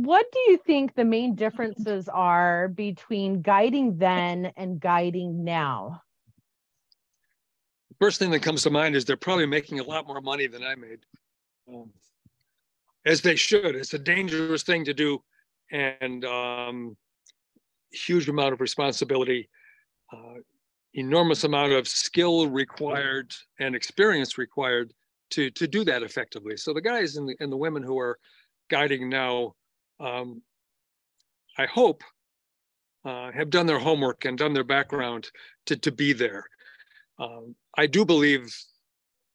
[0.04, 6.02] what do you think the main differences are between guiding then and guiding now?
[8.00, 10.64] first thing that comes to mind is they're probably making a lot more money than
[10.64, 11.00] I made,
[11.68, 11.90] um,
[13.06, 13.76] as they should.
[13.76, 15.22] It's a dangerous thing to do,
[15.72, 16.98] and um,
[17.92, 19.50] huge amount of responsibility,
[20.14, 20.40] uh,
[20.94, 24.94] enormous amount of skill required and experience required
[25.32, 26.58] to to do that effectively.
[26.58, 28.18] So the guys and the and the women who are
[28.70, 29.56] guiding now,
[30.00, 30.42] um,
[31.58, 32.04] I hope.
[33.06, 35.30] Uh, have done their homework and done their background
[35.68, 36.44] to, to be there.
[37.20, 38.52] Um, I do believe,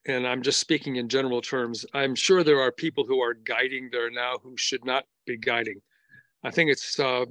[0.09, 3.89] and I'm just speaking in general terms, I'm sure there are people who are guiding
[3.93, 5.81] there now who should not be guiding.
[6.43, 7.27] I think it's uh,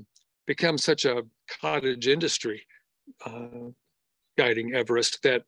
[0.48, 1.24] become such a
[1.60, 2.65] cottage industry
[3.26, 3.72] uh,
[4.38, 5.44] guiding Everest that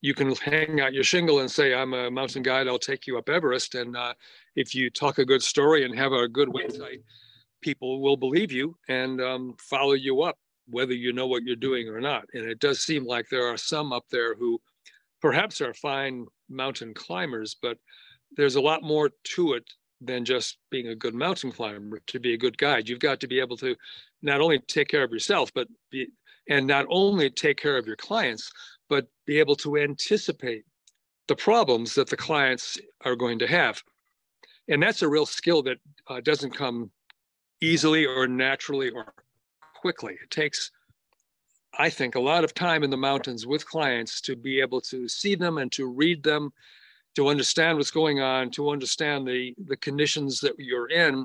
[0.00, 3.18] you can hang out your shingle and say, I'm a mountain guide, I'll take you
[3.18, 3.74] up Everest.
[3.74, 4.14] And uh,
[4.54, 7.02] if you talk a good story and have a good website,
[7.66, 11.88] people will believe you and um, follow you up, whether you know what you're doing
[11.88, 12.22] or not.
[12.32, 14.60] And it does seem like there are some up there who
[15.20, 17.76] perhaps are fine mountain climbers, but
[18.36, 19.64] there's a lot more to it
[20.00, 22.88] than just being a good mountain climber to be a good guide.
[22.88, 23.74] You've got to be able to
[24.22, 26.06] not only take care of yourself, but be,
[26.48, 28.48] and not only take care of your clients,
[28.88, 30.62] but be able to anticipate
[31.26, 33.82] the problems that the clients are going to have.
[34.68, 36.92] And that's a real skill that uh, doesn't come
[37.60, 39.12] easily or naturally or
[39.74, 40.18] quickly.
[40.22, 40.70] It takes,
[41.78, 45.08] I think, a lot of time in the mountains with clients to be able to
[45.08, 46.52] see them and to read them,
[47.14, 51.24] to understand what's going on, to understand the, the conditions that you're in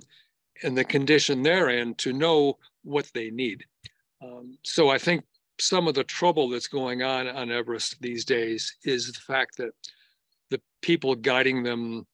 [0.63, 3.65] and the condition they're in, to know what they need.
[4.23, 5.23] Um, so I think
[5.59, 9.71] some of the trouble that's going on on Everest these days is the fact that
[10.49, 12.05] the people guiding them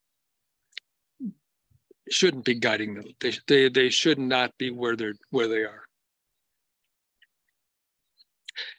[2.10, 3.06] shouldn't be guiding them.
[3.20, 5.84] They, they, they should not be where they're where they are.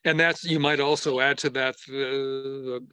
[0.05, 2.85] And that's you might also add to that the,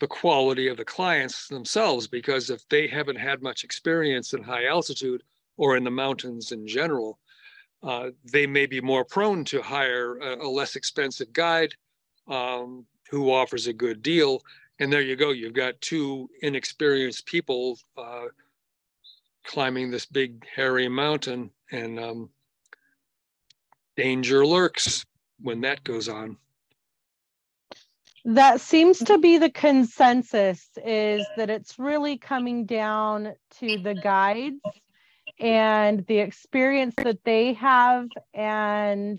[0.00, 4.66] the, quality of the clients themselves, because if they haven't had much experience in high
[4.66, 5.22] altitude
[5.56, 7.18] or in the mountains in general,
[7.82, 11.74] uh, they may be more prone to hire a, a less expensive guide
[12.28, 14.42] um, who offers a good deal.
[14.78, 15.30] And there you go.
[15.30, 18.26] You've got two inexperienced people uh,
[19.44, 22.30] climbing this big hairy mountain, and um,
[23.96, 25.04] danger lurks
[25.40, 26.36] when that goes on.
[28.24, 34.60] That seems to be the consensus is that it's really coming down to the guides
[35.38, 39.18] and the experience that they have and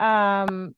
[0.00, 0.74] um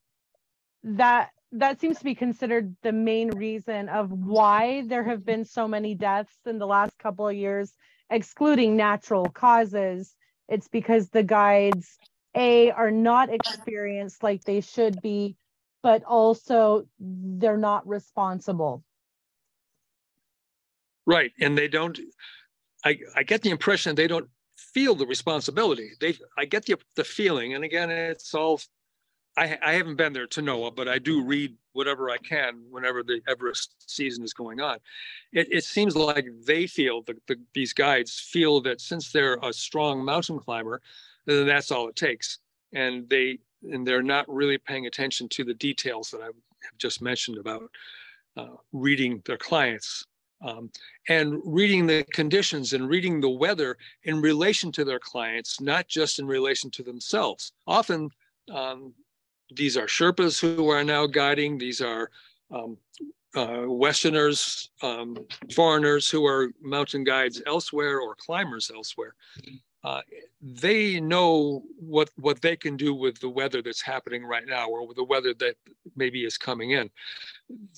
[0.83, 5.67] that that seems to be considered the main reason of why there have been so
[5.67, 7.73] many deaths in the last couple of years
[8.11, 10.15] excluding natural causes
[10.49, 11.99] it's because the guides
[12.35, 15.37] a are not experienced like they should be
[15.83, 18.85] but also they're not responsible
[21.07, 21.99] right and they don't
[22.85, 25.93] I, I get the impression they don't feel the responsibility.
[26.01, 28.61] They, I get the, the feeling, and again, it's all,
[29.37, 33.03] I, I haven't been there to know, but I do read whatever I can whenever
[33.03, 34.79] the Everest season is going on.
[35.33, 39.53] It, it seems like they feel, the, the, these guides feel that since they're a
[39.53, 40.81] strong mountain climber,
[41.27, 42.39] then that's all it takes.
[42.73, 47.03] And they, and they're not really paying attention to the details that I have just
[47.03, 47.71] mentioned about
[48.37, 50.07] uh, reading their clients
[50.43, 50.71] um,
[51.09, 56.19] and reading the conditions and reading the weather in relation to their clients, not just
[56.19, 57.53] in relation to themselves.
[57.67, 58.11] Often,
[58.53, 58.95] um,
[59.51, 62.11] these are Sherpas who are now guiding, these are
[62.51, 62.77] um,
[63.35, 65.17] uh, Westerners, um,
[65.55, 69.15] foreigners who are mountain guides elsewhere or climbers elsewhere.
[69.85, 70.01] Uh,
[70.43, 74.87] they know what what they can do with the weather that's happening right now or
[74.87, 75.55] with the weather that
[75.95, 76.91] maybe is coming in.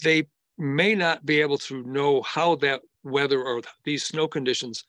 [0.02, 0.26] They
[0.56, 4.84] may not be able to know how that weather or these snow conditions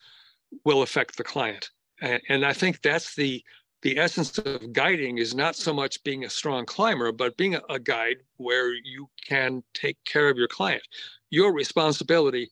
[0.64, 1.72] will affect the client.
[2.02, 3.44] And, and I think that's the
[3.82, 7.80] the essence of guiding is not so much being a strong climber, but being a,
[7.80, 10.84] guide where you can take care of your client.
[11.30, 12.50] Your responsibility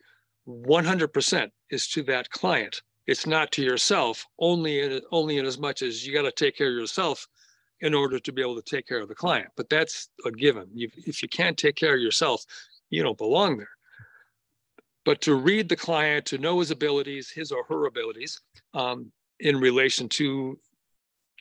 [0.47, 2.81] 100% is to that client.
[3.07, 6.57] It's not to yourself, only in, only in as much as you got to take
[6.57, 7.27] care of yourself
[7.81, 9.49] in order to be able to take care of the client.
[9.57, 10.67] But that's a given.
[10.73, 12.43] You, if you can't take care of yourself,
[12.89, 13.69] you don't belong there.
[15.03, 18.41] But to read the client, to know his abilities, his or her abilities,
[18.73, 20.57] um, in relation to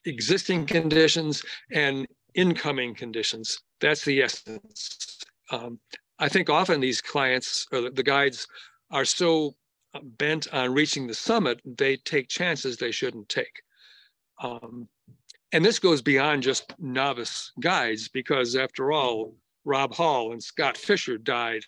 [0.07, 1.43] existing conditions
[1.73, 5.19] and incoming conditions, that's the essence.
[5.51, 5.79] Um,
[6.19, 8.47] I think often these clients or the guides
[8.91, 9.55] are so
[10.03, 13.63] bent on reaching the summit, they take chances they shouldn't take.
[14.43, 14.89] Um,
[15.53, 21.19] and this goes beyond just novice guides because after all, Rob Hall and Scott Fischer
[21.19, 21.63] died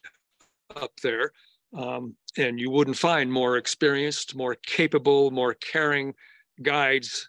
[0.77, 1.33] up there.
[1.77, 6.15] Um, and you wouldn't find more experienced, more capable, more caring
[6.63, 7.29] guides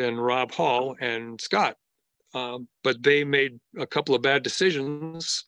[0.00, 1.76] than Rob Hall and Scott.
[2.32, 5.44] Um, but they made a couple of bad decisions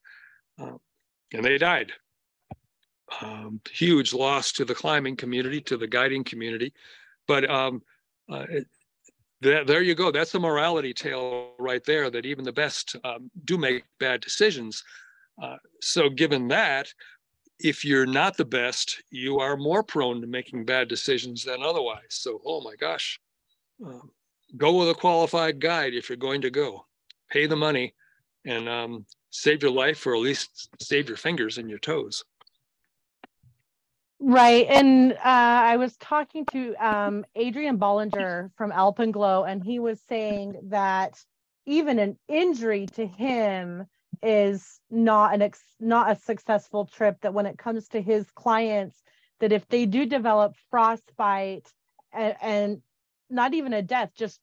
[0.61, 0.77] uh,
[1.33, 1.93] and they died.
[3.21, 6.73] Um, huge loss to the climbing community, to the guiding community.
[7.27, 7.83] But um,
[8.31, 8.67] uh, it,
[9.41, 10.11] there you go.
[10.11, 14.85] That's a morality tale right there that even the best um, do make bad decisions.
[15.43, 16.93] Uh, so, given that,
[17.59, 22.11] if you're not the best, you are more prone to making bad decisions than otherwise.
[22.11, 23.19] So, oh my gosh,
[23.85, 23.99] uh,
[24.57, 26.87] go with a qualified guide if you're going to go.
[27.31, 27.95] Pay the money
[28.45, 32.25] and um, save your life or at least save your fingers and your toes.
[34.25, 34.67] Right.
[34.69, 40.55] And uh, I was talking to um, Adrian Ballinger from Alpenglow, and he was saying
[40.69, 41.21] that
[41.67, 43.85] even an injury to him
[44.23, 49.03] is not an ex- not a successful trip that when it comes to his clients
[49.41, 51.69] that if they do develop frostbite
[52.13, 52.83] and, and
[53.33, 54.41] not even a death just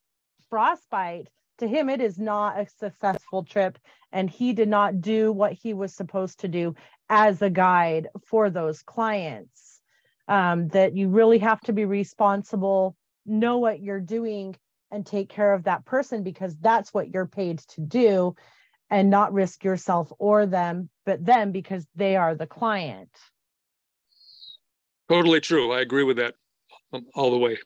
[0.49, 1.29] frostbite.
[1.59, 3.77] To him it is not a successful trip
[4.11, 6.73] and he did not do what he was supposed to do
[7.09, 9.81] as a guide for those clients.
[10.27, 14.55] Um, that you really have to be responsible know what you're doing
[14.91, 18.35] and take care of that person because that's what you're paid to do
[18.91, 23.09] and not risk yourself or them but them because they are the client.
[25.09, 25.71] Totally true.
[25.71, 26.35] I agree with that
[27.15, 27.57] all the way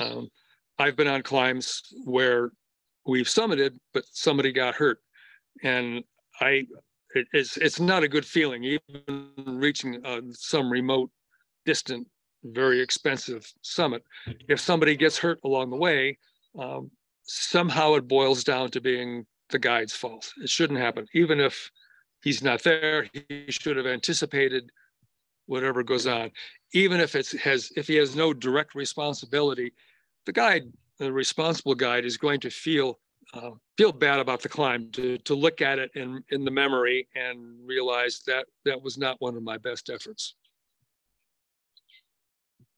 [0.00, 0.28] um,
[0.78, 2.50] i've been on climbs where
[3.06, 4.98] we've summited but somebody got hurt
[5.62, 6.02] and
[6.40, 6.64] i
[7.14, 11.10] it, it's it's not a good feeling even reaching uh, some remote
[11.66, 12.06] distant
[12.44, 14.02] very expensive summit.
[14.48, 16.18] If somebody gets hurt along the way,
[16.58, 16.90] um,
[17.24, 20.32] somehow it boils down to being the guide's fault.
[20.42, 21.06] It shouldn't happen.
[21.14, 21.70] Even if
[22.22, 24.70] he's not there, he should have anticipated
[25.46, 26.30] whatever goes on.
[26.72, 29.72] Even if it's has if he has no direct responsibility,
[30.26, 30.62] the guide,
[30.98, 32.98] the responsible guide, is going to feel
[33.32, 37.08] uh, feel bad about the climb to to look at it in in the memory
[37.14, 40.34] and realize that that was not one of my best efforts.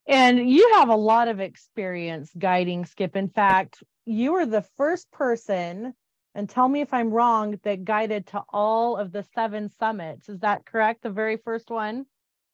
[0.06, 3.14] And you have a lot of experience guiding Skip.
[3.14, 5.94] In fact, you were the first person,
[6.34, 10.28] and tell me if I'm wrong, that guided to all of the seven summits.
[10.28, 11.02] Is that correct?
[11.02, 12.06] The very first one?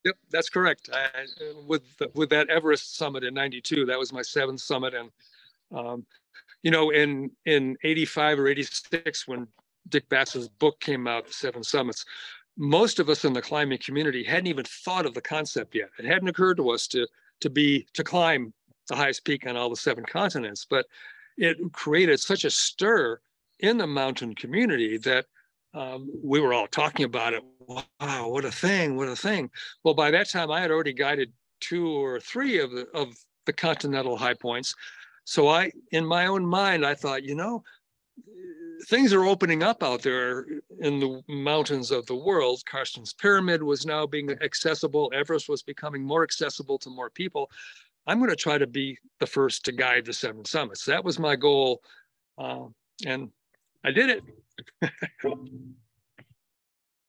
[0.05, 0.91] Yep, that's correct.
[0.93, 1.27] I,
[1.67, 1.85] with
[2.15, 5.11] with that Everest summit in '92, that was my seventh summit, and
[5.77, 6.07] um,
[6.63, 9.49] you know, in in '85 or '86, when
[9.89, 12.05] Dick Bass's book came out, The Seven Summits,
[12.59, 15.91] most of us in the climbing community hadn't even thought of the concept yet.
[15.99, 17.07] It hadn't occurred to us to
[17.41, 18.53] to be to climb
[18.89, 20.67] the highest peak on all the seven continents.
[20.69, 20.87] But
[21.39, 23.21] it created such a stir
[23.61, 25.27] in the mountain community that
[25.75, 27.43] um, we were all talking about it.
[27.61, 28.97] Wow, what a thing!
[28.97, 29.51] What a thing!
[29.85, 33.15] Well, by that time, I had already guided two or three of the of
[33.47, 34.75] the continental high points.
[35.25, 37.63] So I, in my own mind, I thought, you know,
[38.87, 40.47] things are opening up out there
[40.81, 42.63] in the mountains of the world.
[42.71, 45.13] Carstensz Pyramid was now being accessible.
[45.15, 47.51] Everest was becoming more accessible to more people.
[48.07, 50.85] I'm going to try to be the first to guide the seven summits.
[50.87, 51.83] That was my goal,
[52.39, 52.65] uh,
[53.07, 53.31] and
[53.85, 54.23] I did it.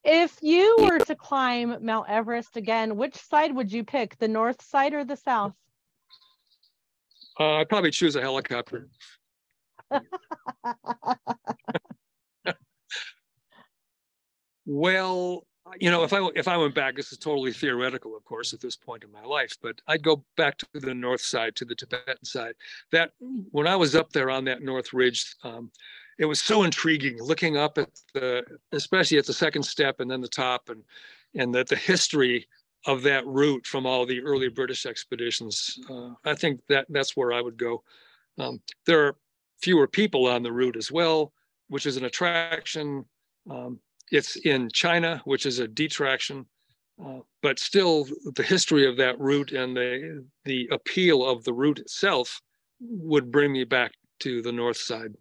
[0.04, 4.62] if you were to climb Mount Everest again, which side would you pick, the north
[4.62, 5.54] side or the south?
[7.40, 8.90] Uh, I'd probably choose a helicopter.
[14.66, 15.48] well,
[15.80, 18.60] you know, if I if I went back, this is totally theoretical, of course, at
[18.60, 21.76] this point in my life, but I'd go back to the north side, to the
[21.76, 22.56] Tibetan side.
[22.92, 23.12] That
[23.52, 25.72] when I was up there on that north ridge, um,
[26.20, 30.22] it was so intriguing looking up at the, especially at the second step and then
[30.22, 30.84] the top, and
[31.34, 32.48] and that the history
[32.86, 35.80] of that route from all the early British expeditions.
[35.90, 37.84] Uh, I think that that's where I would go.
[38.38, 39.16] Um, there are
[39.62, 41.34] fewer people on the route as well,
[41.68, 43.06] which is an attraction.
[43.50, 43.80] Um,
[44.12, 46.46] it's in China, which is a detraction,
[47.04, 51.80] uh, but still the history of that route and the, the appeal of the route
[51.80, 52.42] itself
[52.80, 55.14] would bring me back to the north side.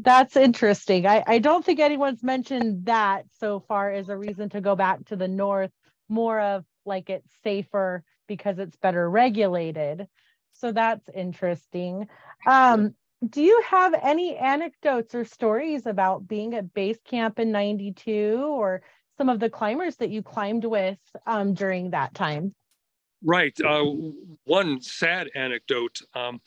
[0.00, 1.06] That's interesting.
[1.06, 5.04] I, I don't think anyone's mentioned that so far as a reason to go back
[5.06, 5.72] to the north,
[6.08, 10.06] more of like it's safer because it's better regulated.
[10.52, 12.06] So that's interesting.
[12.46, 12.94] Um,
[13.28, 18.82] do you have any anecdotes or stories about being at base camp in 92 or
[19.16, 22.54] some of the climbers that you climbed with um, during that time?
[23.24, 23.58] Right.
[23.60, 23.84] Uh,
[24.44, 25.98] one sad anecdote.
[26.14, 26.40] Um,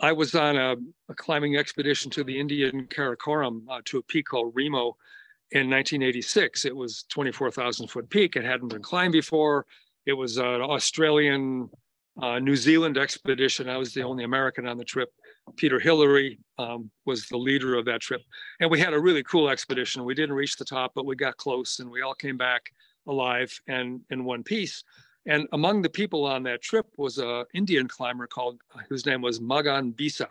[0.00, 0.76] I was on a,
[1.08, 4.96] a, climbing expedition to the Indian Karakoram uh, to a peak called Remo
[5.52, 6.64] in 1986.
[6.64, 8.36] It was 24,000 foot peak.
[8.36, 9.66] It hadn't been climbed before.
[10.04, 11.70] It was an Australian
[12.20, 13.68] uh, New Zealand expedition.
[13.68, 15.10] I was the only American on the trip.
[15.56, 18.22] Peter Hillary um, was the leader of that trip.
[18.60, 20.04] And we had a really cool expedition.
[20.04, 22.62] We didn't reach the top, but we got close and we all came back
[23.06, 24.82] alive and in one piece.
[25.26, 29.40] And among the people on that trip was an Indian climber called, whose name was
[29.40, 30.28] Magan Bissa,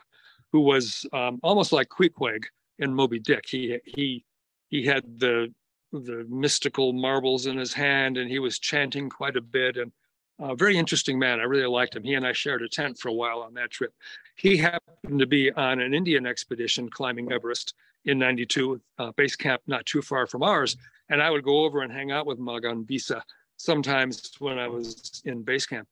[0.51, 2.45] who was um, almost like Queequeg
[2.79, 3.45] in Moby Dick.
[3.47, 4.23] He, he,
[4.69, 5.53] he had the,
[5.91, 9.77] the mystical marbles in his hand and he was chanting quite a bit.
[9.77, 9.91] And
[10.39, 11.39] a very interesting man.
[11.39, 12.03] I really liked him.
[12.03, 13.93] He and I shared a tent for a while on that trip.
[14.35, 17.73] He happened to be on an Indian expedition climbing Everest
[18.05, 20.77] in 92, uh, base camp not too far from ours.
[21.09, 23.21] And I would go over and hang out with Magan Bissa
[23.57, 25.87] sometimes when I was in base camp.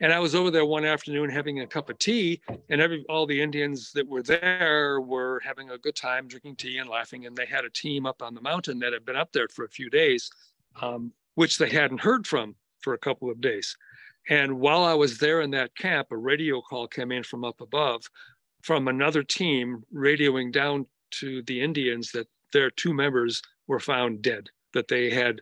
[0.00, 3.26] And I was over there one afternoon having a cup of tea, and every all
[3.26, 7.26] the Indians that were there were having a good time drinking tea and laughing.
[7.26, 9.64] And they had a team up on the mountain that had been up there for
[9.64, 10.30] a few days,
[10.82, 13.76] um, which they hadn't heard from for a couple of days.
[14.28, 17.60] And while I was there in that camp, a radio call came in from up
[17.60, 18.04] above
[18.62, 24.48] from another team radioing down to the Indians that their two members were found dead,
[24.72, 25.40] that they had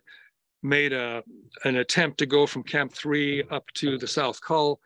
[0.63, 1.23] made a,
[1.65, 4.79] an attempt to go from Camp 3 up to the South Col,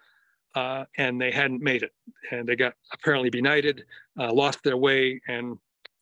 [0.56, 1.94] uh, and they hadn't made it.
[2.32, 3.86] And they got apparently benighted,
[4.20, 5.58] uh, lost their way, and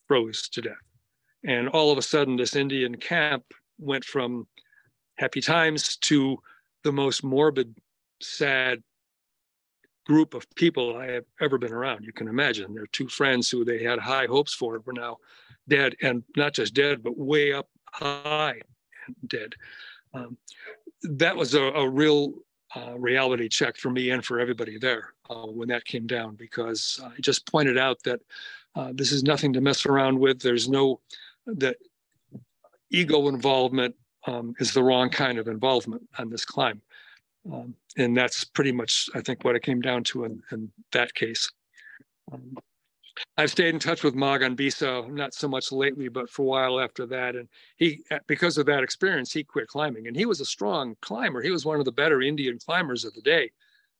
[0.07, 0.73] froze to death.
[1.45, 3.43] And all of a sudden, this Indian camp
[3.77, 4.47] went from
[5.17, 6.37] happy times to
[6.83, 7.75] the most morbid,
[8.21, 8.81] sad
[10.05, 12.05] group of people I have ever been around.
[12.05, 12.73] You can imagine.
[12.73, 15.17] Their two friends who they had high hopes for were now
[15.67, 18.61] dead, and not just dead, but way up high
[19.27, 19.55] did.
[20.13, 20.37] Um,
[21.03, 22.33] that was a, a real
[22.75, 26.99] uh, reality check for me and for everybody there uh, when that came down because
[27.03, 28.21] I just pointed out that
[28.75, 30.41] uh, this is nothing to mess around with.
[30.41, 30.99] There's no
[31.45, 31.77] that
[32.89, 33.95] ego involvement
[34.27, 36.81] um, is the wrong kind of involvement on this climb.
[37.51, 41.13] Um, and that's pretty much, I think, what it came down to in, in that
[41.13, 41.51] case.
[42.31, 42.57] Um,
[43.37, 46.79] I've stayed in touch with Magan Bissa, not so much lately, but for a while
[46.79, 47.35] after that.
[47.35, 47.47] And
[47.77, 50.07] he, because of that experience, he quit climbing.
[50.07, 51.41] And he was a strong climber.
[51.41, 53.51] He was one of the better Indian climbers of the day.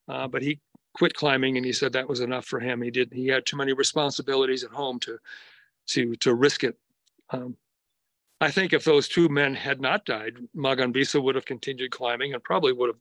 [0.07, 0.59] Uh, but he
[0.93, 2.81] quit climbing, and he said that was enough for him.
[2.81, 3.11] He did.
[3.11, 5.17] He had too many responsibilities at home to,
[5.87, 6.77] to, to risk it.
[7.31, 7.57] Um,
[8.41, 12.33] I think if those two men had not died, Magan Bissa would have continued climbing
[12.33, 12.99] and probably would have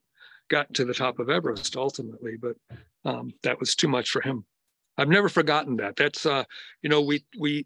[0.48, 2.36] gotten to the top of Everest ultimately.
[2.36, 2.56] But
[3.04, 4.44] um, that was too much for him.
[4.97, 5.97] I've never forgotten that.
[5.97, 6.45] That's uh,
[6.82, 7.64] you know, we we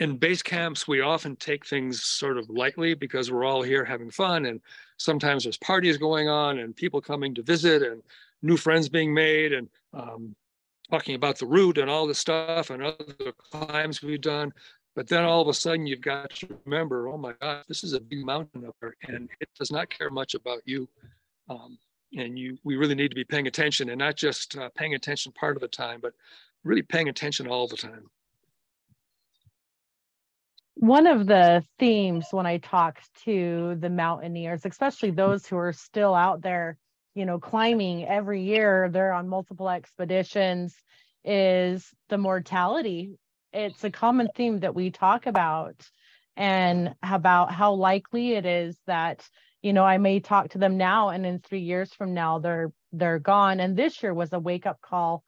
[0.00, 4.10] in base camps we often take things sort of lightly because we're all here having
[4.10, 4.60] fun and
[4.96, 8.02] sometimes there's parties going on and people coming to visit and
[8.42, 10.34] new friends being made and um,
[10.90, 14.52] talking about the route and all the stuff and other climbs we've done
[14.94, 17.92] but then all of a sudden you've got to remember oh my god this is
[17.92, 20.88] a big mountain up there and it does not care much about you
[21.48, 21.78] um,
[22.14, 25.32] and you we really need to be paying attention and not just uh, paying attention
[25.32, 26.12] part of the time but
[26.64, 28.04] really paying attention all the time.
[30.74, 36.14] One of the themes when i talk to the mountaineers especially those who are still
[36.14, 36.76] out there
[37.14, 40.76] you know climbing every year they're on multiple expeditions
[41.26, 43.18] is the mortality.
[43.52, 45.74] It's a common theme that we talk about
[46.36, 49.28] and about how likely it is that
[49.66, 52.72] you know i may talk to them now and in three years from now they're
[52.96, 53.60] they're gone.
[53.60, 55.22] And this year was a wake up call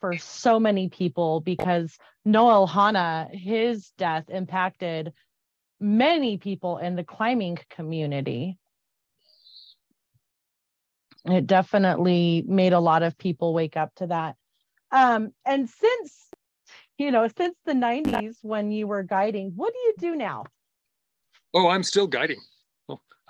[0.00, 5.12] for so many people because Noel Hanna his death impacted
[5.78, 8.58] many people in the climbing community.
[11.26, 14.36] It definitely made a lot of people wake up to that.
[14.90, 16.16] Um, and since
[16.98, 20.44] you know since the 90s when you were guiding what do you do now?
[21.52, 22.40] Oh i'm still guiding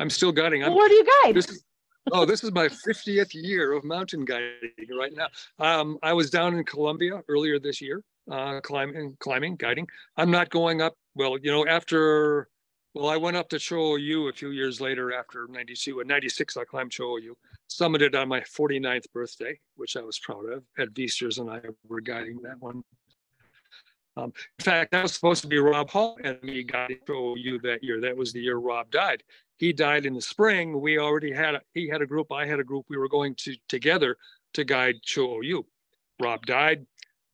[0.00, 0.64] I'm still guiding.
[0.64, 1.34] I'm, Where do you guide?
[1.34, 1.62] This is,
[2.10, 5.26] oh, this is my 50th year of mountain guiding right now.
[5.58, 9.86] Um, I was down in Colombia earlier this year, uh, climbing, climbing, guiding.
[10.16, 10.94] I'm not going up.
[11.14, 12.48] Well, you know, after,
[12.94, 16.00] well, I went up to Cho Oyu a few years later after 92.
[16.00, 17.34] In 96, I climbed Cho Oyu,
[17.68, 20.64] summited on my 49th birthday, which I was proud of.
[20.78, 22.82] Ed Viesturs and I were guiding that one.
[24.16, 27.60] Um, in fact, that was supposed to be Rob Hall and me guiding Cho Oyu
[27.62, 28.00] that year.
[28.00, 29.22] That was the year Rob died
[29.60, 32.60] he died in the spring, we already had a, he had a group, I had
[32.60, 32.86] a group.
[32.88, 34.16] We were going to together
[34.54, 35.64] to guide Cho Oyu.
[36.18, 36.86] Rob died.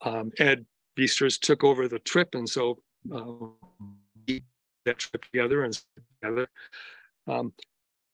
[0.03, 0.66] Um, Ed
[0.99, 2.79] Viesturs took over the trip, and so
[3.14, 3.22] uh,
[4.85, 5.81] that trip together and
[6.20, 6.49] together.
[7.29, 7.53] Um,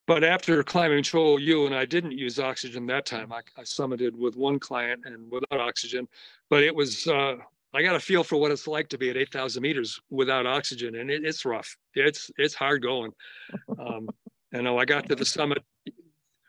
[0.06, 4.12] but after climbing Cho Oyu, and I didn't use oxygen that time, I, I summited
[4.12, 6.06] with one client and without oxygen,
[6.50, 7.36] but it was uh,
[7.74, 10.96] I got a feel for what it's like to be at 8,000 meters without oxygen,
[10.96, 11.76] and it, it's rough.
[11.94, 13.12] It's it's hard going.
[13.78, 14.08] Um,
[14.52, 15.58] you know, I got to the summit.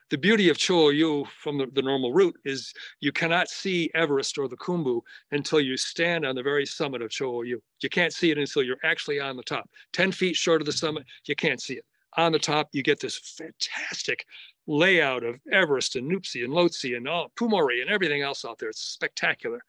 [0.09, 4.37] The beauty of Cho Oyu from the, the normal route is you cannot see Everest
[4.37, 5.01] or the Khumbu
[5.31, 7.55] until you stand on the very summit of Cho Oyu.
[7.81, 9.67] You can't see it until you're actually on the top.
[9.93, 11.85] 10 feet short of the summit, you can't see it.
[12.15, 14.25] On the top, you get this fantastic
[14.67, 18.69] layout of Everest and Nuptse and Lhotse and all, Pumori and everything else out there.
[18.69, 19.65] It's spectacular.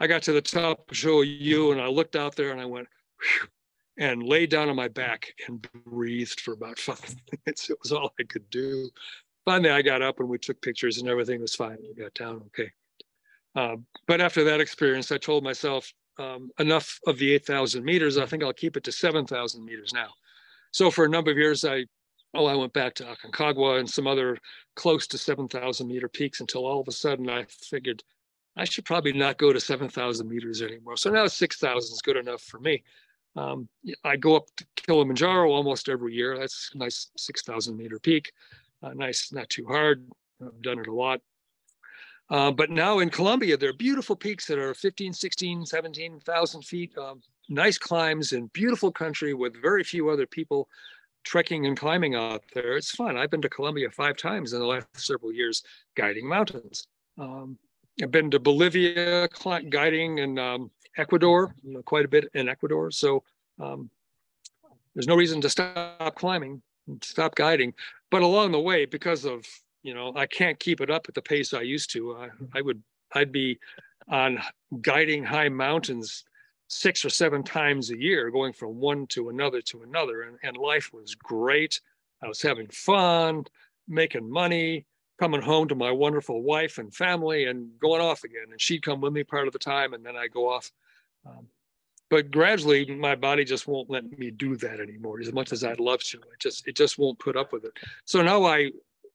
[0.00, 2.66] I got to the top of Cho Oyu and I looked out there and I
[2.66, 2.88] went,
[3.98, 7.68] and laid down on my back and breathed for about five minutes.
[7.68, 8.88] It was all I could do.
[9.44, 11.78] Finally, I got up and we took pictures and everything was fine.
[11.82, 12.70] We got down okay.
[13.56, 13.76] Uh,
[14.06, 18.18] but after that experience, I told myself, um, enough of the 8,000 meters.
[18.18, 20.08] I think I'll keep it to 7,000 meters now.
[20.72, 21.86] So for a number of years, I
[22.34, 24.36] oh, I went back to Aconcagua and some other
[24.76, 28.02] close to 7,000 meter peaks until all of a sudden I figured
[28.58, 30.96] I should probably not go to 7,000 meters anymore.
[30.96, 32.82] So now 6,000 is good enough for me.
[33.36, 33.68] Um,
[34.04, 36.36] I go up to Kilimanjaro almost every year.
[36.36, 38.32] That's a nice 6,000 meter peak.
[38.82, 40.04] Uh, nice, not too hard.
[40.44, 41.20] I've done it a lot.
[42.30, 46.98] Uh, but now in Colombia, there are beautiful peaks that are 15, 16, 17,000 feet,
[46.98, 50.68] um, nice climbs in beautiful country with very few other people
[51.24, 52.76] trekking and climbing out there.
[52.76, 53.16] It's fun.
[53.16, 55.62] I've been to Colombia five times in the last several years
[55.94, 56.86] guiding mountains.
[57.16, 57.58] Um,
[58.02, 59.28] I've been to Bolivia
[59.70, 62.90] guiding in um, Ecuador, quite a bit in Ecuador.
[62.90, 63.22] So
[63.60, 63.90] um,
[64.94, 66.62] there's no reason to stop climbing,
[67.02, 67.74] stop guiding.
[68.10, 69.44] But along the way, because of
[69.82, 72.16] you know, I can't keep it up at the pace I used to.
[72.16, 72.82] I, I would,
[73.14, 73.58] I'd be
[74.08, 74.38] on
[74.80, 76.24] guiding high mountains
[76.68, 80.22] six or seven times a year, going from one to another to another.
[80.22, 81.80] And, and life was great.
[82.22, 83.44] I was having fun,
[83.86, 84.84] making money,
[85.18, 88.46] coming home to my wonderful wife and family and going off again.
[88.50, 90.70] And she'd come with me part of the time, and then I go off.
[91.26, 91.46] Um,
[92.10, 95.20] but gradually, my body just won't let me do that anymore.
[95.20, 97.72] As much as I'd love to, it just it just won't put up with it.
[98.04, 98.70] So now I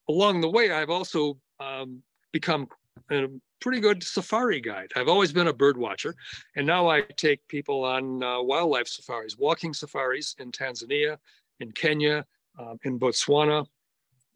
[0.08, 2.02] along the way, I've also um,
[2.32, 2.68] become
[3.10, 3.26] a
[3.60, 4.92] pretty good safari guide.
[4.94, 6.14] I've always been a bird watcher,
[6.56, 11.16] and now I take people on uh, wildlife safaris, walking safaris in Tanzania,
[11.60, 12.24] in Kenya,
[12.58, 13.66] um, in Botswana,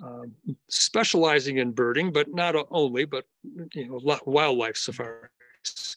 [0.03, 0.33] um,
[0.69, 3.25] specializing in birding, but not only, but
[3.73, 5.97] you know, wildlife safaris.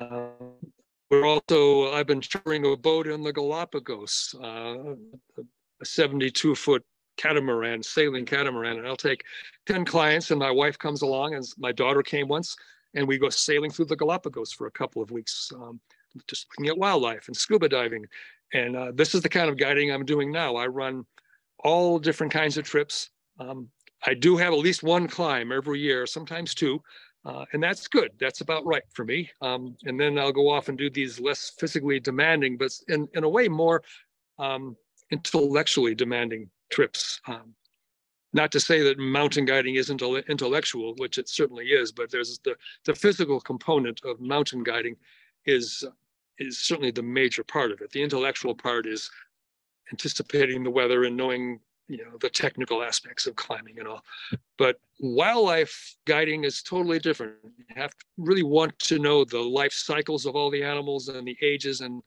[0.00, 0.28] Uh,
[1.10, 4.94] we're also, I've been touring a boat in the Galapagos, uh,
[5.80, 6.84] a 72 foot
[7.16, 9.24] catamaran, sailing catamaran, and I'll take
[9.66, 12.56] 10 clients and my wife comes along and my daughter came once
[12.94, 15.80] and we go sailing through the Galapagos for a couple of weeks, um,
[16.26, 18.04] just looking at wildlife and scuba diving.
[18.52, 20.56] And uh, this is the kind of guiding I'm doing now.
[20.56, 21.04] I run
[21.58, 23.10] all different kinds of trips.
[23.38, 23.68] Um,
[24.04, 26.82] I do have at least one climb every year, sometimes two,
[27.24, 28.12] uh, and that's good.
[28.20, 29.30] That's about right for me.
[29.42, 33.24] Um, and then I'll go off and do these less physically demanding, but in, in
[33.24, 33.82] a way more
[34.38, 34.76] um,
[35.10, 37.20] intellectually demanding trips.
[37.26, 37.54] Um,
[38.32, 42.54] not to say that mountain guiding isn't intellectual, which it certainly is, but there's the,
[42.84, 44.94] the physical component of mountain guiding
[45.46, 45.84] is,
[46.38, 47.90] is certainly the major part of it.
[47.90, 49.10] The intellectual part is
[49.90, 54.02] anticipating the weather and knowing you know the technical aspects of climbing and all.
[54.58, 57.34] But wildlife guiding is totally different.
[57.44, 61.26] You have to really want to know the life cycles of all the animals and
[61.26, 62.02] the ages and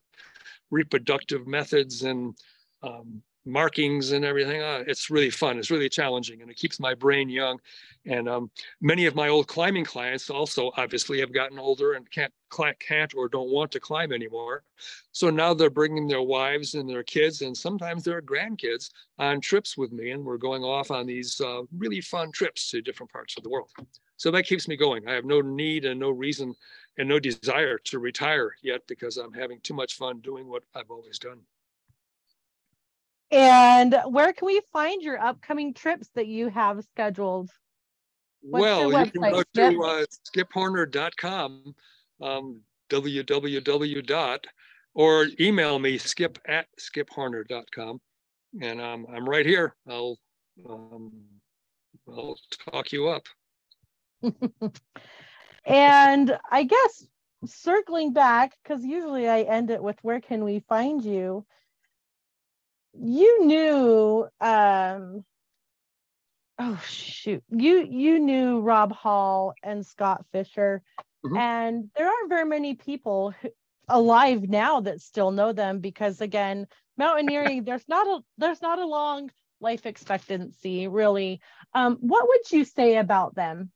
[0.71, 2.35] reproductive methods and
[2.83, 4.61] um, markings and everything.
[4.61, 5.57] Uh, it's really fun.
[5.57, 7.59] It's really challenging, and it keeps my brain young.
[8.05, 12.33] And um, many of my old climbing clients also obviously have gotten older and can't
[12.79, 14.63] can't or don't want to climb anymore.
[15.11, 18.89] So now they're bringing their wives and their kids and sometimes their grandkids
[19.19, 22.81] on trips with me, and we're going off on these uh, really fun trips to
[22.81, 23.69] different parts of the world.
[24.17, 25.07] So that keeps me going.
[25.07, 26.53] I have no need and no reason
[26.97, 30.91] and no desire to retire yet because I'm having too much fun doing what I've
[30.91, 31.39] always done.
[33.31, 37.49] And where can we find your upcoming trips that you have scheduled?
[38.41, 40.05] What's well, you can go to uh,
[40.35, 41.75] skiphorner.com,
[42.21, 44.05] um, www.
[44.07, 44.47] dot,
[44.95, 48.01] or email me skip at skiphorner.com.
[48.61, 49.75] And um, I'm right here.
[49.87, 50.17] I'll,
[50.67, 51.11] um,
[52.07, 52.37] I'll
[52.71, 53.27] talk you up.
[55.65, 57.05] and I guess
[57.45, 61.45] circling back, because usually I end it with where can we find you?
[62.93, 65.23] You knew um
[66.59, 70.81] oh shoot you you knew rob hall and Scott Fischer
[71.25, 71.37] mm-hmm.
[71.37, 73.49] and there aren't very many people who,
[73.87, 76.67] alive now that still know them because again
[76.97, 79.31] mountaineering there's not a there's not a long
[79.61, 81.39] life expectancy really
[81.73, 83.71] um what would you say about them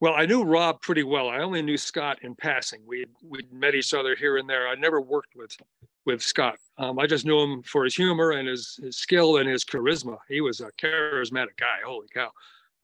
[0.00, 1.28] well, I knew Rob pretty well.
[1.28, 2.80] I only knew Scott in passing.
[2.84, 4.66] We we met each other here and there.
[4.66, 5.56] I never worked with
[6.04, 6.56] with Scott.
[6.78, 10.18] Um, I just knew him for his humor and his, his skill and his charisma.
[10.28, 11.78] He was a charismatic guy.
[11.84, 12.30] Holy cow!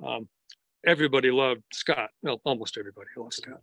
[0.05, 0.29] Um,
[0.87, 2.11] everybody loved Scott.
[2.23, 3.61] Well, almost everybody loved Scott.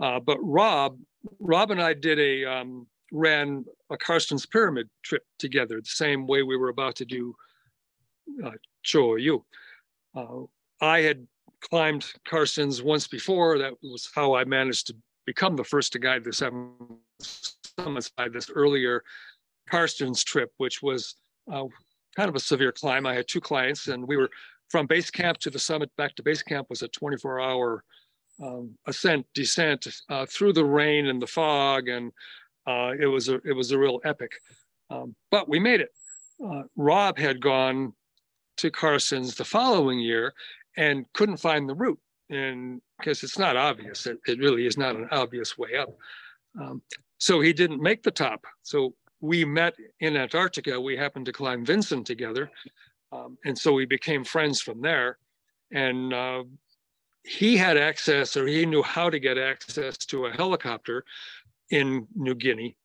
[0.00, 0.98] Uh, but Rob,
[1.38, 6.42] Rob and I did a um, ran a Carstensz Pyramid trip together, the same way
[6.42, 7.34] we were about to do
[8.44, 8.50] uh,
[8.82, 9.42] Cho Oyu.
[10.14, 10.46] Uh,
[10.80, 11.26] I had
[11.60, 13.58] climbed Carstensz once before.
[13.58, 14.96] That was how I managed to
[15.26, 16.72] become the first to guide the seven
[17.76, 19.02] by this earlier
[19.70, 21.16] Carstensz trip, which was
[21.52, 21.64] uh,
[22.16, 23.06] kind of a severe climb.
[23.06, 24.30] I had two clients, and we were
[24.68, 27.84] from base camp to the summit back to base camp was a 24 hour
[28.42, 32.12] um, ascent, descent uh, through the rain and the fog, and
[32.66, 34.32] uh, it was a it was a real epic.
[34.90, 35.90] Um, but we made it.
[36.44, 37.92] Uh, Rob had gone
[38.56, 40.34] to Carstensz the following year
[40.76, 42.00] and couldn't find the route,
[42.30, 45.90] and because it's not obvious, it, it, really is not an obvious way up.
[46.60, 46.82] Um,
[47.18, 48.46] so he didn't make the top.
[48.62, 50.80] So we met in Antarctica.
[50.80, 52.50] We happened to climb Vinson together,
[53.12, 55.18] um, and so we became friends from there.
[55.72, 56.44] And uh,
[57.24, 61.04] he had access, or he knew how to get access to a helicopter
[61.70, 62.76] in New Guinea,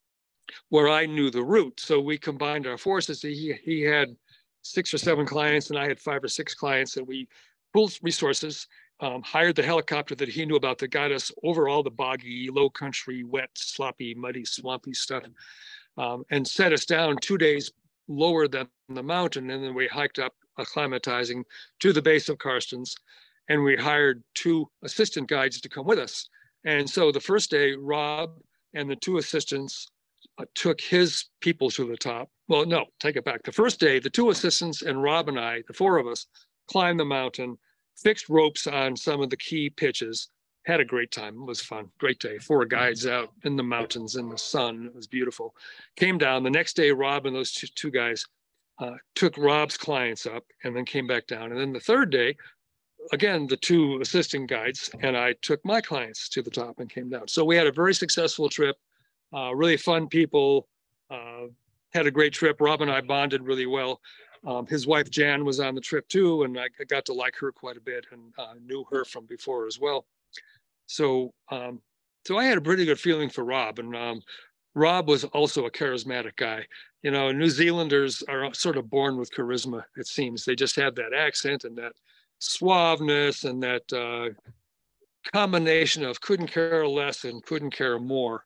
[0.70, 1.80] where I knew the route.
[1.80, 3.22] So we combined our forces.
[3.22, 4.16] He, he had
[4.62, 7.28] six or seven clients, and I had five or six clients, and we
[7.74, 8.68] pooled resources,
[9.02, 12.50] um, hired the helicopter that he knew about that got us over all the boggy,
[12.52, 15.24] low country, wet, sloppy, muddy, swampy stuff,
[15.98, 17.72] um, and set us down two days
[18.08, 19.50] lower than the mountain.
[19.52, 21.44] And then we hiked up acclimatizing
[21.80, 22.96] to the base of Carstensz,
[23.48, 26.28] and we hired two assistant guides to come with us.
[26.66, 28.32] And so the first day, Rob
[28.74, 29.88] and the two assistants
[30.38, 32.30] uh, took his people to the top.
[32.48, 33.44] Well, no, take it back.
[33.44, 36.26] The first day, the two assistants and Rob and I, the four of us,
[36.68, 37.58] climbed the mountain,
[38.02, 40.30] fixed ropes on some of the key pitches,
[40.66, 41.36] had a great time.
[41.36, 41.90] It was fun.
[42.00, 42.38] Great day.
[42.38, 44.86] Four guides out in the mountains in the sun.
[44.86, 45.56] It was beautiful.
[45.96, 46.44] Came down.
[46.44, 48.26] The next day, Rob and those two, guys
[48.80, 51.52] uh, took Rob's clients up and then came back down.
[51.52, 52.36] And then the third day,
[53.12, 57.10] again, the two assisting guides and I took my clients to the top and came
[57.10, 57.28] down.
[57.28, 58.78] So we had a very successful trip,
[59.34, 60.68] uh, really fun people,
[61.10, 61.48] uh,
[61.94, 62.62] had a great trip.
[62.62, 64.00] Rob and I bonded really well.
[64.46, 67.52] Um, his wife Jan was on the trip too, and I, got to like her
[67.52, 70.06] quite a bit and uh, knew her from before as well.
[70.88, 71.82] So, um,
[72.26, 74.22] so I had a pretty good feeling for Rob, and um,
[74.76, 76.66] Rob was also a charismatic guy.
[77.04, 79.84] You know, New Zealanders are sort of born with charisma.
[79.98, 81.94] It seems they just have that accent and that
[82.42, 84.34] suaveness and that uh,
[85.34, 88.46] combination of couldn't care less and couldn't care more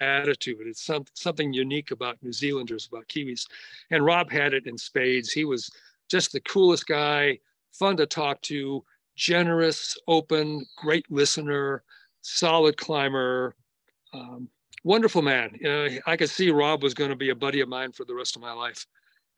[0.00, 0.66] attitude.
[0.66, 3.46] It's some, something unique about New Zealanders, about Kiwis.
[3.90, 5.32] And Rob had it in spades.
[5.32, 5.70] He was
[6.08, 7.38] just the coolest guy,
[7.72, 8.84] fun to talk to,
[9.16, 11.82] generous, open, great listener,
[12.22, 13.54] solid climber,
[14.12, 14.48] um,
[14.84, 15.56] wonderful man.
[15.60, 18.04] You know, I could see Rob was going to be a buddy of mine for
[18.04, 18.86] the rest of my life.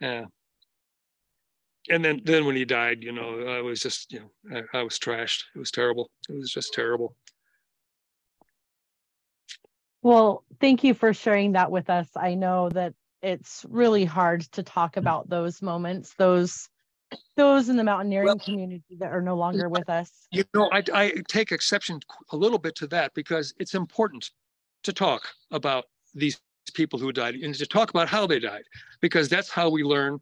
[0.00, 4.82] And then then when he died, you know, I was just, you know, I, I
[4.82, 5.44] was trashed.
[5.54, 6.11] It was terrible.
[6.28, 7.16] It was just terrible.
[10.09, 12.09] Well, thank you for sharing that with us.
[12.16, 15.00] I know that it's really hard to talk mm.
[15.00, 16.70] about those moments, those
[17.36, 20.11] those in the mountaineering well, community that are no longer with us.
[20.30, 22.00] You know, I, I take exception
[22.32, 24.30] a little bit to that because it's important
[24.84, 25.84] to talk about
[26.14, 26.40] these
[26.72, 28.64] people who died and to talk about how they died
[29.02, 30.20] because that's how we learn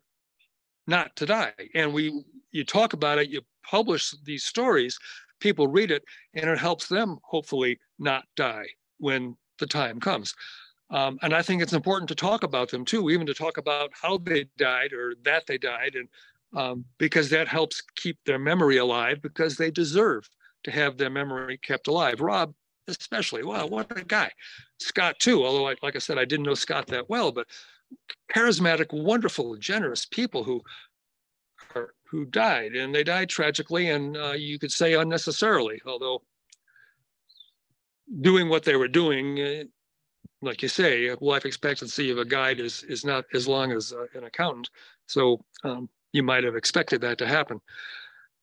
[0.89, 1.53] not to die.
[1.77, 4.99] And we, you talk about it, you publish these stories,
[5.39, 6.03] people read it,
[6.35, 8.67] and it helps them hopefully not die
[8.99, 10.35] when the time comes.
[10.91, 13.91] Um, and I think it's important to talk about them too, even to talk about
[14.01, 16.09] how they died or that they died, and
[16.55, 20.29] um, because that helps keep their memory alive because they deserve
[20.65, 22.21] to have their memory kept alive.
[22.21, 22.55] Rob,
[22.87, 24.31] especially, wow, what a guy.
[24.79, 27.49] Scott too, although I, like I said, I didn't know Scott that well, but
[28.33, 30.63] charismatic, wonderful, generous people who
[31.75, 35.81] are, who died, and they died tragically, and uh, you could say unnecessarily.
[35.85, 36.23] Although
[38.21, 39.65] doing what they were doing, uh,
[40.43, 44.07] like you say, life expectancy of a guide is is not as long as uh,
[44.15, 44.71] an accountant.
[45.07, 47.61] So um, you might have expected that to happen.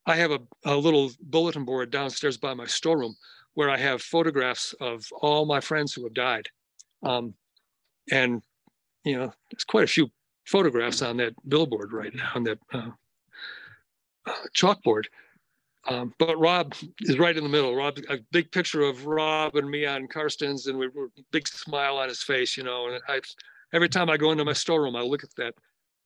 [0.05, 3.15] I have a, a little bulletin board downstairs by my storeroom
[3.53, 6.49] where I have photographs of all my friends who have died.
[7.03, 7.35] Um,
[8.11, 8.41] and
[9.05, 10.09] you know, there's quite a few
[10.45, 12.91] photographs on that billboard right now, on that uh,
[14.25, 15.05] uh, chalkboard.
[15.85, 17.75] Um, but Rob is right in the middle.
[17.75, 21.97] Rob, a big picture of Rob and me on Carstensz, and we were big smile
[21.97, 22.87] on his face, you know.
[22.87, 23.19] And I,
[23.73, 25.55] every time I go into my storeroom, I look at that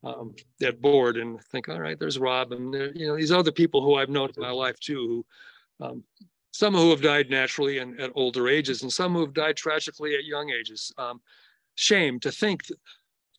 [0.03, 3.51] um, that board and think, all right, there's Rob, and there, you know, these other
[3.51, 5.25] people who I've known in my life too,
[5.79, 6.03] who um,
[6.51, 10.15] some who have died naturally and at older ages, and some who have died tragically
[10.15, 10.91] at young ages.
[10.97, 11.21] Um,
[11.75, 12.77] shame to think that,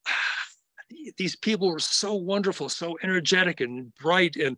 [1.16, 4.56] these people were so wonderful, so energetic and bright and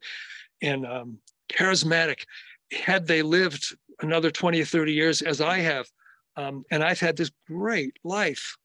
[0.62, 1.18] and um,
[1.51, 2.24] charismatic.
[2.72, 5.88] Had they lived another 20 or 30 years as I have,
[6.36, 8.57] um, and I've had this great life.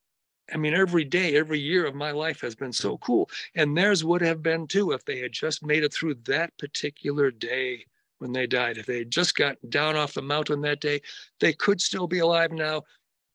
[0.53, 3.29] I mean, every day, every year of my life has been so cool.
[3.55, 7.31] And theirs would have been too if they had just made it through that particular
[7.31, 7.86] day
[8.19, 8.77] when they died.
[8.77, 11.01] If they had just gotten down off the mountain that day,
[11.39, 12.83] they could still be alive now,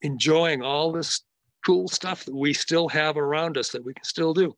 [0.03, 1.22] enjoying all this
[1.66, 4.57] cool stuff that we still have around us that we can still do.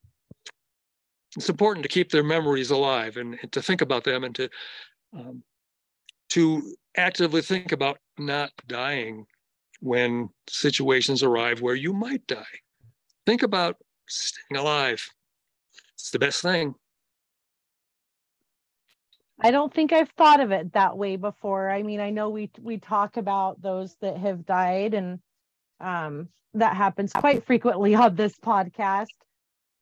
[1.37, 4.49] It's important to keep their memories alive and, and to think about them and to
[5.14, 5.43] um,
[6.30, 9.26] to actively think about not dying
[9.80, 12.45] when situations arrive where you might die.
[13.26, 13.76] Think about
[14.09, 15.07] staying alive.
[15.95, 16.74] It's the best thing.
[19.41, 21.70] I don't think I've thought of it that way before.
[21.70, 25.18] I mean, I know we we talk about those that have died and
[25.80, 29.09] um that happens quite frequently on this podcast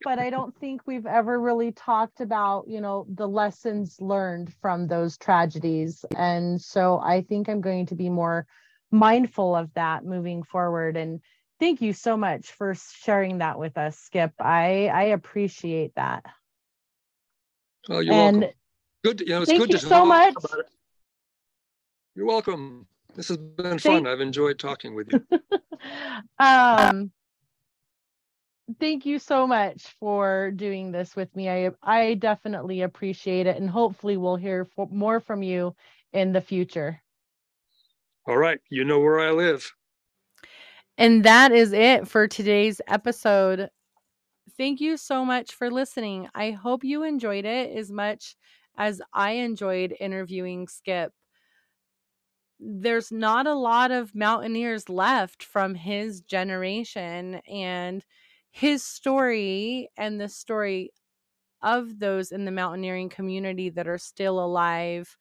[0.02, 4.86] but I don't think we've ever really talked about, you know, the lessons learned from
[4.86, 6.04] those tragedies.
[6.16, 8.46] And so I think I'm going to be more
[8.90, 10.96] mindful of that moving forward.
[10.96, 11.20] And
[11.58, 14.32] thank you so much for sharing that with us, Skip.
[14.40, 16.24] I I appreciate that.
[17.88, 18.56] Oh, you're and welcome.
[19.04, 19.20] Good.
[19.20, 20.34] You know, it's thank good you to so much.
[22.14, 22.86] You're welcome.
[23.14, 24.06] This has been fun.
[24.06, 25.24] I've enjoyed talking with you.
[26.38, 27.10] um
[28.78, 31.48] thank you so much for doing this with me.
[31.48, 35.74] I I definitely appreciate it, and hopefully we'll hear more from you
[36.12, 37.02] in the future.
[38.26, 39.72] All right, you know where I live.
[40.98, 43.70] And that is it for today's episode.
[44.56, 46.28] Thank you so much for listening.
[46.34, 48.36] I hope you enjoyed it as much
[48.76, 51.12] as I enjoyed interviewing Skip.
[52.58, 58.04] There's not a lot of mountaineers left from his generation, and
[58.50, 60.92] his story and the story
[61.62, 65.16] of those in the mountaineering community that are still alive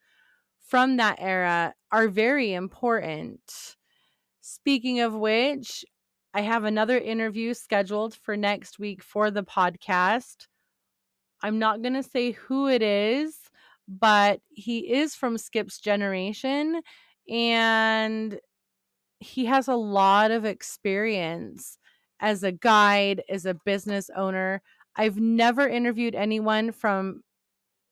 [0.70, 3.76] from that era are very important.
[4.40, 5.84] Speaking of which,
[6.34, 10.48] I have another interview scheduled for next week for the podcast.
[11.42, 13.36] I'm not going to say who it is,
[13.88, 16.82] but he is from Skip's generation
[17.28, 18.40] and
[19.20, 21.79] he has a lot of experience
[22.20, 24.62] as a guide, as a business owner.
[24.96, 27.22] I've never interviewed anyone from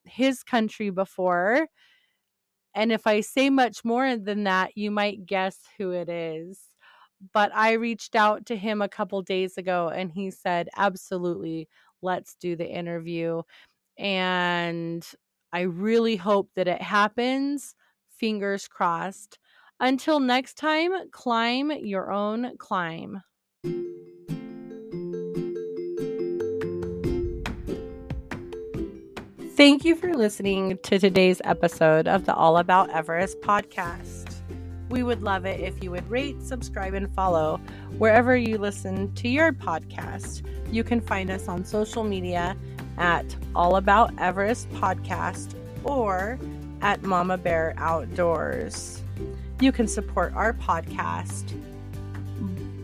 [0.06, 1.68] his country before.
[2.74, 6.60] And if I say much more than that, you might guess who it is.
[7.34, 11.68] But I reached out to him a couple days ago and he said, absolutely,
[12.02, 13.42] let's do the interview.
[13.98, 15.06] And
[15.52, 17.74] I really hope that it happens.
[18.10, 19.40] Fingers crossed.
[19.80, 23.22] Until next time, climb your own climb.
[29.58, 34.36] Thank you for listening to today's episode of the All About Everest podcast.
[34.90, 37.60] We would love it if you would rate, subscribe, and follow
[37.98, 40.44] wherever you listen to your podcast.
[40.72, 42.56] You can find us on social media
[43.00, 46.38] at All About Everest Podcast or
[46.84, 49.02] at Mama Bear Outdoors.
[49.60, 51.60] You can support our podcast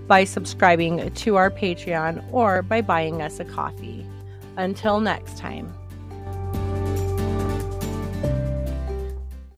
[0.07, 4.07] by subscribing to our Patreon or by buying us a coffee.
[4.57, 5.71] Until next time.